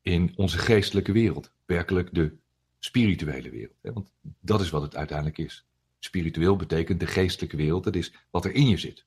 In 0.02 0.32
onze 0.36 0.58
geestelijke 0.58 1.12
wereld, 1.12 1.52
werkelijk 1.64 2.14
de 2.14 2.36
spirituele 2.78 3.50
wereld. 3.50 3.76
Want 3.80 4.12
dat 4.40 4.60
is 4.60 4.70
wat 4.70 4.82
het 4.82 4.96
uiteindelijk 4.96 5.38
is. 5.38 5.66
Spiritueel 5.98 6.56
betekent 6.56 7.00
de 7.00 7.06
geestelijke 7.06 7.56
wereld, 7.56 7.84
dat 7.84 7.96
is 7.96 8.12
wat 8.30 8.44
er 8.44 8.54
in 8.54 8.68
je 8.68 8.76
zit. 8.76 9.06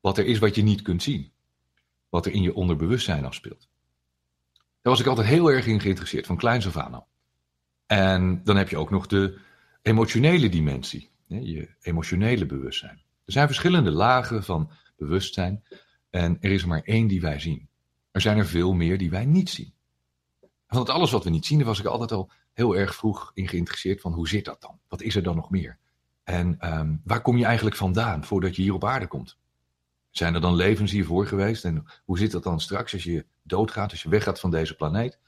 Wat 0.00 0.18
er 0.18 0.26
is 0.26 0.38
wat 0.38 0.54
je 0.54 0.62
niet 0.62 0.82
kunt 0.82 1.02
zien. 1.02 1.32
Wat 2.08 2.26
er 2.26 2.32
in 2.32 2.42
je 2.42 2.54
onderbewustzijn 2.54 3.24
afspeelt. 3.24 3.68
Daar 4.82 4.92
was 4.92 5.00
ik 5.00 5.06
altijd 5.06 5.26
heel 5.26 5.50
erg 5.50 5.66
in 5.66 5.80
geïnteresseerd, 5.80 6.26
van 6.26 6.36
kleins 6.36 6.66
af 6.66 6.76
aan. 6.76 7.04
En 7.86 8.44
dan 8.44 8.56
heb 8.56 8.68
je 8.68 8.76
ook 8.76 8.90
nog 8.90 9.06
de 9.06 9.38
emotionele 9.82 10.48
dimensie, 10.48 11.10
je 11.26 11.68
emotionele 11.80 12.46
bewustzijn. 12.46 13.02
Er 13.24 13.32
zijn 13.32 13.46
verschillende 13.46 13.90
lagen 13.90 14.44
van 14.44 14.70
bewustzijn 14.96 15.64
en 16.10 16.36
er 16.40 16.50
is 16.50 16.62
er 16.62 16.68
maar 16.68 16.82
één 16.82 17.06
die 17.06 17.20
wij 17.20 17.38
zien. 17.38 17.68
Er 18.10 18.20
zijn 18.20 18.38
er 18.38 18.46
veel 18.46 18.72
meer 18.72 18.98
die 18.98 19.10
wij 19.10 19.24
niet 19.24 19.50
zien. 19.50 19.72
Want 20.66 20.88
alles 20.90 21.10
wat 21.10 21.24
we 21.24 21.30
niet 21.30 21.46
zien, 21.46 21.58
daar 21.58 21.66
was 21.66 21.78
ik 21.78 21.86
altijd 21.86 22.12
al 22.12 22.30
heel 22.52 22.76
erg 22.76 22.94
vroeg 22.94 23.30
in 23.34 23.48
geïnteresseerd 23.48 24.00
van 24.00 24.12
hoe 24.12 24.28
zit 24.28 24.44
dat 24.44 24.60
dan? 24.60 24.78
Wat 24.88 25.02
is 25.02 25.16
er 25.16 25.22
dan 25.22 25.36
nog 25.36 25.50
meer? 25.50 25.78
En 26.24 26.78
um, 26.78 27.00
waar 27.04 27.22
kom 27.22 27.36
je 27.36 27.44
eigenlijk 27.44 27.76
vandaan 27.76 28.24
voordat 28.24 28.56
je 28.56 28.62
hier 28.62 28.74
op 28.74 28.84
aarde 28.84 29.06
komt? 29.06 29.38
Zijn 30.12 30.34
er 30.34 30.40
dan 30.40 30.54
levens 30.54 30.92
hiervoor 30.92 31.26
geweest? 31.26 31.64
En 31.64 31.84
hoe 32.04 32.18
zit 32.18 32.30
dat 32.30 32.42
dan 32.42 32.60
straks 32.60 32.92
als 32.92 33.04
je 33.04 33.26
doodgaat, 33.42 33.90
als 33.90 34.02
je 34.02 34.08
weggaat 34.08 34.40
van 34.40 34.50
deze 34.50 34.76
planeet? 34.76 35.18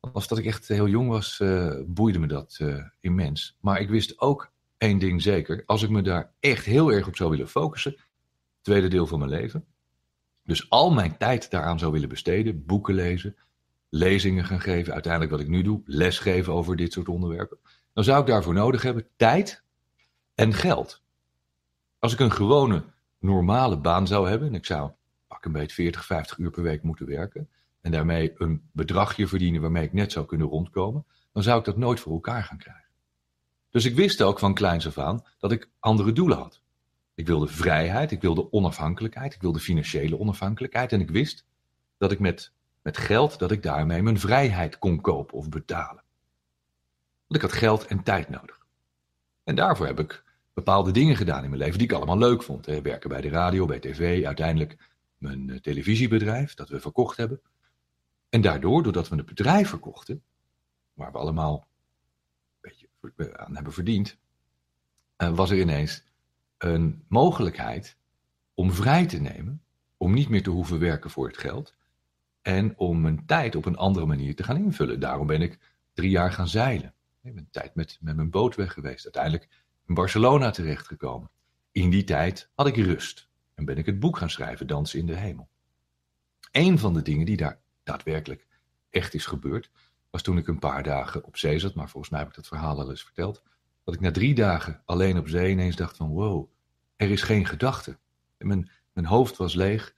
Als 0.00 0.28
dat 0.28 0.38
ik 0.38 0.44
echt 0.44 0.68
heel 0.68 0.88
jong 0.88 1.08
was, 1.08 1.40
uh, 1.42 1.80
boeide 1.86 2.18
me 2.18 2.26
dat 2.26 2.58
uh, 2.62 2.84
immens. 3.00 3.56
Maar 3.60 3.80
ik 3.80 3.88
wist 3.88 4.20
ook 4.20 4.52
één 4.78 4.98
ding 4.98 5.22
zeker. 5.22 5.62
Als 5.66 5.82
ik 5.82 5.90
me 5.90 6.02
daar 6.02 6.32
echt 6.40 6.64
heel 6.64 6.92
erg 6.92 7.06
op 7.06 7.16
zou 7.16 7.30
willen 7.30 7.48
focussen, 7.48 7.96
tweede 8.60 8.88
deel 8.88 9.06
van 9.06 9.18
mijn 9.18 9.30
leven, 9.30 9.64
dus 10.44 10.70
al 10.70 10.90
mijn 10.90 11.16
tijd 11.16 11.50
daaraan 11.50 11.78
zou 11.78 11.92
willen 11.92 12.08
besteden, 12.08 12.64
boeken 12.64 12.94
lezen, 12.94 13.36
lezingen 13.88 14.44
gaan 14.44 14.60
geven, 14.60 14.92
uiteindelijk 14.92 15.32
wat 15.32 15.40
ik 15.40 15.48
nu 15.48 15.62
doe, 15.62 15.82
lesgeven 15.84 16.52
over 16.52 16.76
dit 16.76 16.92
soort 16.92 17.08
onderwerpen, 17.08 17.58
dan 17.92 18.04
zou 18.04 18.20
ik 18.20 18.26
daarvoor 18.26 18.54
nodig 18.54 18.82
hebben 18.82 19.08
tijd 19.16 19.62
en 20.34 20.54
geld. 20.54 21.02
Als 21.98 22.12
ik 22.12 22.20
een 22.20 22.32
gewone, 22.32 22.84
normale 23.18 23.78
baan 23.78 24.06
zou 24.06 24.28
hebben, 24.28 24.48
en 24.48 24.54
ik 24.54 24.66
zou 24.66 24.90
pak 25.26 25.44
een 25.44 25.52
beetje 25.52 25.74
40, 25.74 26.04
50 26.04 26.38
uur 26.38 26.50
per 26.50 26.62
week 26.62 26.82
moeten 26.82 27.06
werken, 27.06 27.48
en 27.80 27.90
daarmee 27.90 28.32
een 28.36 28.68
bedragje 28.72 29.26
verdienen 29.26 29.60
waarmee 29.60 29.84
ik 29.84 29.92
net 29.92 30.12
zou 30.12 30.26
kunnen 30.26 30.46
rondkomen, 30.46 31.04
dan 31.32 31.42
zou 31.42 31.58
ik 31.58 31.64
dat 31.64 31.76
nooit 31.76 32.00
voor 32.00 32.12
elkaar 32.12 32.44
gaan 32.44 32.58
krijgen. 32.58 32.86
Dus 33.70 33.84
ik 33.84 33.94
wist 33.94 34.22
ook 34.22 34.38
van 34.38 34.54
kleins 34.54 34.86
af 34.86 34.98
aan 34.98 35.24
dat 35.38 35.52
ik 35.52 35.70
andere 35.80 36.12
doelen 36.12 36.36
had. 36.36 36.60
Ik 37.14 37.26
wilde 37.26 37.46
vrijheid, 37.46 38.10
ik 38.10 38.20
wilde 38.20 38.52
onafhankelijkheid, 38.52 39.34
ik 39.34 39.40
wilde 39.40 39.58
financiële 39.58 40.18
onafhankelijkheid. 40.18 40.92
En 40.92 41.00
ik 41.00 41.10
wist 41.10 41.44
dat 41.98 42.12
ik 42.12 42.18
met, 42.18 42.52
met 42.82 42.96
geld, 42.96 43.38
dat 43.38 43.50
ik 43.50 43.62
daarmee 43.62 44.02
mijn 44.02 44.18
vrijheid 44.18 44.78
kon 44.78 45.00
kopen 45.00 45.36
of 45.36 45.48
betalen. 45.48 46.02
Want 47.26 47.42
ik 47.42 47.50
had 47.50 47.52
geld 47.52 47.86
en 47.86 48.02
tijd 48.02 48.28
nodig. 48.28 48.66
En 49.44 49.54
daarvoor 49.54 49.86
heb 49.86 50.00
ik 50.00 50.24
bepaalde 50.56 50.90
dingen 50.90 51.16
gedaan 51.16 51.42
in 51.42 51.50
mijn 51.50 51.62
leven 51.62 51.78
die 51.78 51.86
ik 51.86 51.92
allemaal 51.92 52.18
leuk 52.18 52.42
vond. 52.42 52.66
Hè. 52.66 52.82
Werken 52.82 53.08
bij 53.08 53.20
de 53.20 53.28
radio, 53.28 53.66
bij 53.66 53.78
tv, 53.78 54.24
uiteindelijk 54.24 54.76
mijn 55.18 55.50
eh, 55.50 55.58
televisiebedrijf 55.58 56.54
dat 56.54 56.68
we 56.68 56.80
verkocht 56.80 57.16
hebben. 57.16 57.40
En 58.28 58.40
daardoor, 58.40 58.82
doordat 58.82 59.08
we 59.08 59.16
het 59.16 59.26
bedrijf 59.26 59.68
verkochten, 59.68 60.22
waar 60.92 61.12
we 61.12 61.18
allemaal 61.18 61.66
aan 63.32 63.54
hebben 63.54 63.72
verdiend, 63.72 64.16
uh, 65.18 65.36
was 65.36 65.50
er 65.50 65.58
ineens 65.58 66.04
een 66.58 67.04
mogelijkheid 67.08 67.96
om 68.54 68.72
vrij 68.72 69.06
te 69.06 69.18
nemen, 69.20 69.62
om 69.96 70.12
niet 70.12 70.28
meer 70.28 70.42
te 70.42 70.50
hoeven 70.50 70.78
werken 70.78 71.10
voor 71.10 71.26
het 71.26 71.38
geld 71.38 71.74
en 72.42 72.78
om 72.78 73.00
mijn 73.00 73.26
tijd 73.26 73.56
op 73.56 73.64
een 73.64 73.76
andere 73.76 74.06
manier 74.06 74.34
te 74.34 74.42
gaan 74.42 74.56
invullen. 74.56 75.00
Daarom 75.00 75.26
ben 75.26 75.42
ik 75.42 75.58
drie 75.92 76.10
jaar 76.10 76.32
gaan 76.32 76.48
zeilen. 76.48 76.94
Ik 77.22 77.34
ben 77.34 77.48
tijd 77.50 77.74
met, 77.74 77.98
met 78.00 78.16
mijn 78.16 78.30
boot 78.30 78.54
weg 78.54 78.72
geweest, 78.72 79.04
uiteindelijk 79.04 79.48
in 79.86 79.94
Barcelona 79.94 80.50
terechtgekomen. 80.50 81.30
In 81.72 81.90
die 81.90 82.04
tijd 82.04 82.50
had 82.54 82.66
ik 82.66 82.76
rust 82.76 83.28
en 83.54 83.64
ben 83.64 83.78
ik 83.78 83.86
het 83.86 84.00
boek 84.00 84.16
gaan 84.16 84.30
schrijven, 84.30 84.66
Dansen 84.66 84.98
in 84.98 85.06
de 85.06 85.16
Hemel. 85.16 85.48
Een 86.50 86.78
van 86.78 86.94
de 86.94 87.02
dingen 87.02 87.26
die 87.26 87.36
daar 87.36 87.60
daadwerkelijk 87.82 88.46
echt 88.90 89.14
is 89.14 89.26
gebeurd, 89.26 89.70
was 90.10 90.22
toen 90.22 90.38
ik 90.38 90.48
een 90.48 90.58
paar 90.58 90.82
dagen 90.82 91.24
op 91.24 91.36
zee 91.36 91.58
zat, 91.58 91.74
maar 91.74 91.88
volgens 91.88 92.12
mij 92.12 92.20
heb 92.20 92.28
ik 92.28 92.34
dat 92.34 92.46
verhaal 92.46 92.80
al 92.80 92.90
eens 92.90 93.04
verteld, 93.04 93.42
dat 93.84 93.94
ik 93.94 94.00
na 94.00 94.10
drie 94.10 94.34
dagen 94.34 94.82
alleen 94.84 95.18
op 95.18 95.28
zee 95.28 95.50
ineens 95.50 95.76
dacht 95.76 95.96
van 95.96 96.08
wow, 96.08 96.50
er 96.96 97.10
is 97.10 97.22
geen 97.22 97.46
gedachte. 97.46 97.98
Mijn, 98.38 98.70
mijn 98.92 99.06
hoofd 99.06 99.36
was 99.36 99.54
leeg, 99.54 99.94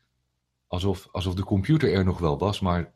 alsof, 0.66 1.08
alsof 1.10 1.34
de 1.34 1.44
computer 1.44 1.92
er 1.92 2.04
nog 2.04 2.18
wel 2.18 2.38
was, 2.38 2.60
maar 2.60 2.92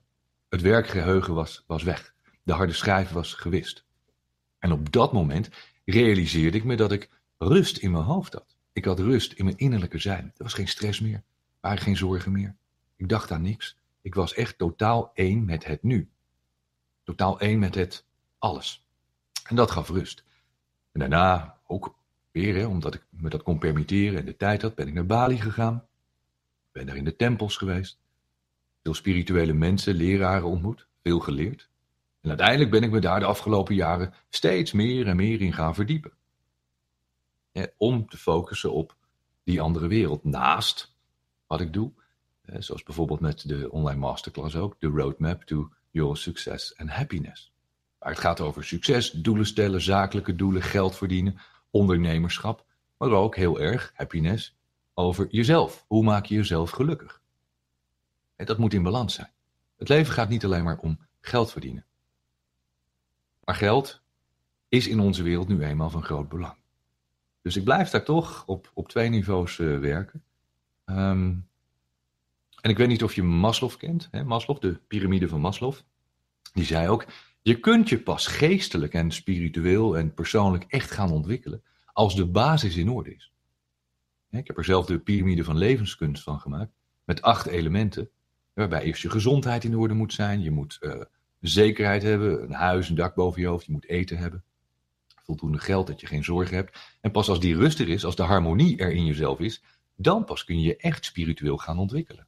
het 0.48 0.60
werkgeheugen 0.60 1.34
was, 1.34 1.64
was 1.66 1.82
weg. 1.82 2.14
De 2.42 2.52
harde 2.52 2.72
schijf 2.72 3.10
was 3.10 3.34
gewist. 3.34 3.84
En 4.58 4.72
op 4.72 4.92
dat 4.92 5.12
moment 5.12 5.48
realiseerde 5.84 6.56
ik 6.56 6.64
me 6.64 6.76
dat 6.76 6.92
ik 6.92 7.10
rust 7.38 7.76
in 7.76 7.90
mijn 7.90 8.04
hoofd 8.04 8.32
had. 8.32 8.56
Ik 8.72 8.84
had 8.84 8.98
rust 8.98 9.32
in 9.32 9.44
mijn 9.44 9.56
innerlijke 9.56 9.98
zijn. 9.98 10.24
Er 10.24 10.42
was 10.42 10.54
geen 10.54 10.68
stress 10.68 11.00
meer, 11.00 11.14
er 11.14 11.22
waren 11.60 11.82
geen 11.82 11.96
zorgen 11.96 12.32
meer. 12.32 12.56
Ik 12.96 13.08
dacht 13.08 13.30
aan 13.30 13.42
niks. 13.42 13.76
Ik 14.02 14.14
was 14.14 14.34
echt 14.34 14.58
totaal 14.58 15.10
één 15.14 15.44
met 15.44 15.64
het 15.64 15.82
nu. 15.82 16.08
Totaal 17.04 17.40
één 17.40 17.58
met 17.58 17.74
het 17.74 18.04
alles. 18.38 18.84
En 19.48 19.56
dat 19.56 19.70
gaf 19.70 19.88
rust. 19.88 20.24
En 20.92 21.00
daarna 21.00 21.58
ook 21.66 21.94
weer, 22.30 22.68
omdat 22.68 22.94
ik 22.94 23.04
me 23.10 23.28
dat 23.28 23.42
kon 23.42 23.58
permitteren 23.58 24.18
en 24.18 24.24
de 24.24 24.36
tijd 24.36 24.62
had, 24.62 24.74
ben 24.74 24.88
ik 24.88 24.94
naar 24.94 25.06
Bali 25.06 25.40
gegaan. 25.40 25.86
Ben 26.72 26.86
daar 26.86 26.96
in 26.96 27.04
de 27.04 27.16
tempels 27.16 27.56
geweest. 27.56 27.98
Veel 28.82 28.94
spirituele 28.94 29.52
mensen, 29.52 29.94
leraren 29.94 30.48
ontmoet. 30.48 30.86
Veel 31.02 31.20
geleerd. 31.20 31.68
En 32.22 32.28
uiteindelijk 32.28 32.70
ben 32.70 32.82
ik 32.82 32.90
me 32.90 33.00
daar 33.00 33.20
de 33.20 33.26
afgelopen 33.26 33.74
jaren 33.74 34.14
steeds 34.28 34.72
meer 34.72 35.06
en 35.06 35.16
meer 35.16 35.40
in 35.40 35.52
gaan 35.52 35.74
verdiepen. 35.74 36.12
om 37.76 38.08
te 38.08 38.16
focussen 38.16 38.72
op 38.72 38.96
die 39.44 39.60
andere 39.60 39.86
wereld. 39.86 40.24
Naast 40.24 40.94
wat 41.46 41.60
ik 41.60 41.72
doe. 41.72 41.92
zoals 42.58 42.82
bijvoorbeeld 42.82 43.20
met 43.20 43.48
de 43.48 43.70
online 43.70 44.00
masterclass 44.00 44.56
ook. 44.56 44.76
De 44.78 44.86
roadmap 44.86 45.42
to 45.42 45.70
your 45.90 46.16
success 46.16 46.76
and 46.76 46.90
happiness. 46.90 47.52
Waar 47.98 48.10
het 48.10 48.20
gaat 48.20 48.40
over 48.40 48.64
succes, 48.64 49.10
doelen 49.10 49.46
stellen, 49.46 49.80
zakelijke 49.80 50.34
doelen, 50.34 50.62
geld 50.62 50.96
verdienen, 50.96 51.38
ondernemerschap, 51.70 52.64
maar 52.98 53.10
ook 53.10 53.36
heel 53.36 53.60
erg 53.60 53.92
happiness 53.94 54.56
over 54.94 55.26
jezelf. 55.30 55.84
Hoe 55.86 56.04
maak 56.04 56.26
je 56.26 56.34
jezelf 56.34 56.70
gelukkig? 56.70 57.20
Dat 58.36 58.58
moet 58.58 58.74
in 58.74 58.82
balans 58.82 59.14
zijn. 59.14 59.30
Het 59.76 59.88
leven 59.88 60.12
gaat 60.12 60.28
niet 60.28 60.44
alleen 60.44 60.64
maar 60.64 60.78
om 60.78 60.98
geld 61.20 61.52
verdienen. 61.52 61.84
Maar 63.44 63.54
geld 63.54 64.02
is 64.68 64.88
in 64.88 65.00
onze 65.00 65.22
wereld 65.22 65.48
nu 65.48 65.62
eenmaal 65.62 65.90
van 65.90 66.02
groot 66.02 66.28
belang. 66.28 66.56
Dus 67.42 67.56
ik 67.56 67.64
blijf 67.64 67.90
daar 67.90 68.04
toch 68.04 68.46
op, 68.46 68.70
op 68.74 68.88
twee 68.88 69.08
niveaus 69.08 69.58
uh, 69.58 69.78
werken. 69.78 70.22
Um, 70.86 71.48
en 72.60 72.70
ik 72.70 72.76
weet 72.76 72.88
niet 72.88 73.02
of 73.02 73.14
je 73.14 73.22
Maslow 73.22 73.76
kent, 73.76 74.08
hè? 74.10 74.24
Maslow, 74.24 74.60
de 74.60 74.80
piramide 74.86 75.28
van 75.28 75.40
Maslow. 75.40 75.74
Die 76.52 76.64
zei 76.64 76.88
ook, 76.88 77.06
je 77.42 77.60
kunt 77.60 77.88
je 77.88 77.98
pas 77.98 78.26
geestelijk 78.26 78.94
en 78.94 79.10
spiritueel 79.10 79.98
en 79.98 80.14
persoonlijk 80.14 80.64
echt 80.68 80.90
gaan 80.90 81.10
ontwikkelen 81.10 81.62
als 81.92 82.14
de 82.14 82.26
basis 82.26 82.76
in 82.76 82.88
orde 82.88 83.14
is. 83.14 83.32
Ik 84.30 84.46
heb 84.46 84.56
er 84.56 84.64
zelf 84.64 84.86
de 84.86 84.98
piramide 84.98 85.44
van 85.44 85.56
levenskunst 85.56 86.22
van 86.22 86.40
gemaakt, 86.40 86.72
met 87.04 87.22
acht 87.22 87.46
elementen, 87.46 88.10
waarbij 88.52 88.82
eerst 88.82 89.02
je 89.02 89.10
gezondheid 89.10 89.64
in 89.64 89.76
orde 89.76 89.94
moet 89.94 90.12
zijn, 90.12 90.40
je 90.40 90.50
moet 90.50 90.78
uh, 90.80 91.00
zekerheid 91.48 92.02
hebben, 92.02 92.42
een 92.42 92.52
huis, 92.52 92.88
een 92.88 92.94
dak 92.94 93.14
boven 93.14 93.40
je 93.40 93.46
hoofd, 93.46 93.66
je 93.66 93.72
moet 93.72 93.88
eten 93.88 94.18
hebben, 94.18 94.44
voldoende 95.24 95.58
geld, 95.58 95.86
dat 95.86 96.00
je 96.00 96.06
geen 96.06 96.24
zorgen 96.24 96.56
hebt. 96.56 96.78
En 97.00 97.10
pas 97.10 97.28
als 97.28 97.40
die 97.40 97.56
rust 97.56 97.78
er 97.78 97.88
is, 97.88 98.04
als 98.04 98.16
de 98.16 98.22
harmonie 98.22 98.78
er 98.78 98.92
in 98.92 99.04
jezelf 99.04 99.40
is, 99.40 99.62
dan 99.96 100.24
pas 100.24 100.44
kun 100.44 100.60
je 100.60 100.66
je 100.66 100.76
echt 100.76 101.04
spiritueel 101.04 101.56
gaan 101.56 101.78
ontwikkelen. 101.78 102.26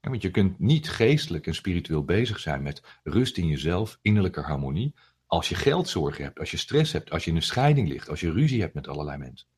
want 0.00 0.22
je 0.22 0.30
kunt 0.30 0.58
niet 0.58 0.90
geestelijk 0.90 1.46
en 1.46 1.54
spiritueel 1.54 2.04
bezig 2.04 2.38
zijn 2.38 2.62
met 2.62 2.82
rust 3.02 3.36
in 3.36 3.46
jezelf, 3.46 3.98
innerlijke 4.02 4.40
harmonie, 4.40 4.94
als 5.26 5.48
je 5.48 5.54
geldzorgen 5.54 6.24
hebt, 6.24 6.38
als 6.38 6.50
je 6.50 6.56
stress 6.56 6.92
hebt, 6.92 7.10
als 7.10 7.24
je 7.24 7.30
in 7.30 7.36
een 7.36 7.42
scheiding 7.42 7.88
ligt, 7.88 8.08
als 8.08 8.20
je 8.20 8.32
ruzie 8.32 8.60
hebt 8.60 8.74
met 8.74 8.88
allerlei 8.88 9.18
mensen. 9.18 9.48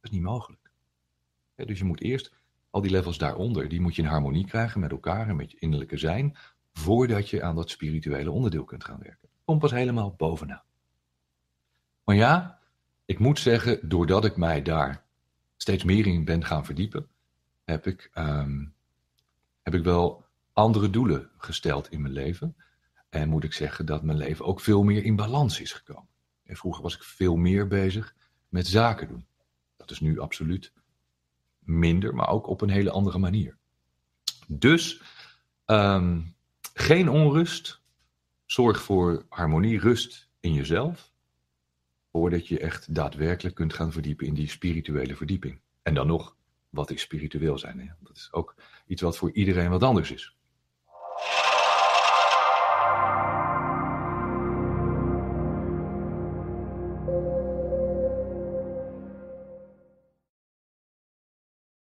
Dat 0.00 0.10
is 0.10 0.10
niet 0.10 0.22
mogelijk. 0.22 0.70
dus 1.54 1.78
je 1.78 1.84
moet 1.84 2.00
eerst 2.00 2.32
al 2.70 2.80
die 2.80 2.90
levels 2.90 3.18
daaronder, 3.18 3.68
die 3.68 3.80
moet 3.80 3.96
je 3.96 4.02
in 4.02 4.08
harmonie 4.08 4.46
krijgen 4.46 4.80
met 4.80 4.90
elkaar 4.90 5.28
en 5.28 5.36
met 5.36 5.50
je 5.50 5.58
innerlijke 5.58 5.96
zijn, 5.96 6.36
voordat 6.78 7.30
je 7.30 7.42
aan 7.42 7.54
dat 7.54 7.70
spirituele 7.70 8.30
onderdeel 8.30 8.64
kunt 8.64 8.84
gaan 8.84 8.98
werken. 9.02 9.28
Kom 9.44 9.58
pas 9.58 9.70
helemaal 9.70 10.14
bovenaan. 10.16 10.62
Maar 12.04 12.16
ja, 12.16 12.58
ik 13.04 13.18
moet 13.18 13.38
zeggen, 13.38 13.88
doordat 13.88 14.24
ik 14.24 14.36
mij 14.36 14.62
daar 14.62 15.04
steeds 15.56 15.84
meer 15.84 16.06
in 16.06 16.24
ben 16.24 16.44
gaan 16.44 16.64
verdiepen, 16.64 17.08
heb 17.64 17.86
ik, 17.86 18.10
um, 18.14 18.74
heb 19.62 19.74
ik 19.74 19.84
wel 19.84 20.24
andere 20.52 20.90
doelen 20.90 21.30
gesteld 21.38 21.90
in 21.90 22.00
mijn 22.02 22.12
leven. 22.12 22.56
En 23.08 23.28
moet 23.28 23.44
ik 23.44 23.52
zeggen 23.52 23.86
dat 23.86 24.02
mijn 24.02 24.18
leven 24.18 24.44
ook 24.44 24.60
veel 24.60 24.82
meer 24.82 25.04
in 25.04 25.16
balans 25.16 25.60
is 25.60 25.72
gekomen. 25.72 26.08
En 26.44 26.56
vroeger 26.56 26.82
was 26.82 26.94
ik 26.94 27.02
veel 27.02 27.36
meer 27.36 27.66
bezig 27.66 28.14
met 28.48 28.66
zaken 28.66 29.08
doen. 29.08 29.26
Dat 29.76 29.90
is 29.90 30.00
nu 30.00 30.18
absoluut 30.18 30.72
minder, 31.58 32.14
maar 32.14 32.28
ook 32.28 32.46
op 32.46 32.60
een 32.60 32.70
hele 32.70 32.90
andere 32.90 33.18
manier. 33.18 33.56
Dus 34.46 35.02
um, 35.66 36.35
geen 36.78 37.08
onrust. 37.08 37.80
Zorg 38.44 38.82
voor 38.82 39.24
harmonie, 39.28 39.78
rust 39.78 40.28
in 40.40 40.52
jezelf. 40.52 41.12
Voordat 42.12 42.48
je 42.48 42.58
echt 42.58 42.94
daadwerkelijk 42.94 43.54
kunt 43.54 43.74
gaan 43.74 43.92
verdiepen 43.92 44.26
in 44.26 44.34
die 44.34 44.48
spirituele 44.48 45.16
verdieping. 45.16 45.60
En 45.82 45.94
dan 45.94 46.06
nog, 46.06 46.36
wat 46.68 46.90
is 46.90 47.00
spiritueel 47.00 47.58
zijn? 47.58 47.80
Hè? 47.80 47.86
Dat 48.00 48.16
is 48.16 48.28
ook 48.32 48.54
iets 48.86 49.02
wat 49.02 49.16
voor 49.16 49.32
iedereen 49.32 49.70
wat 49.70 49.82
anders 49.82 50.10
is. 50.10 50.35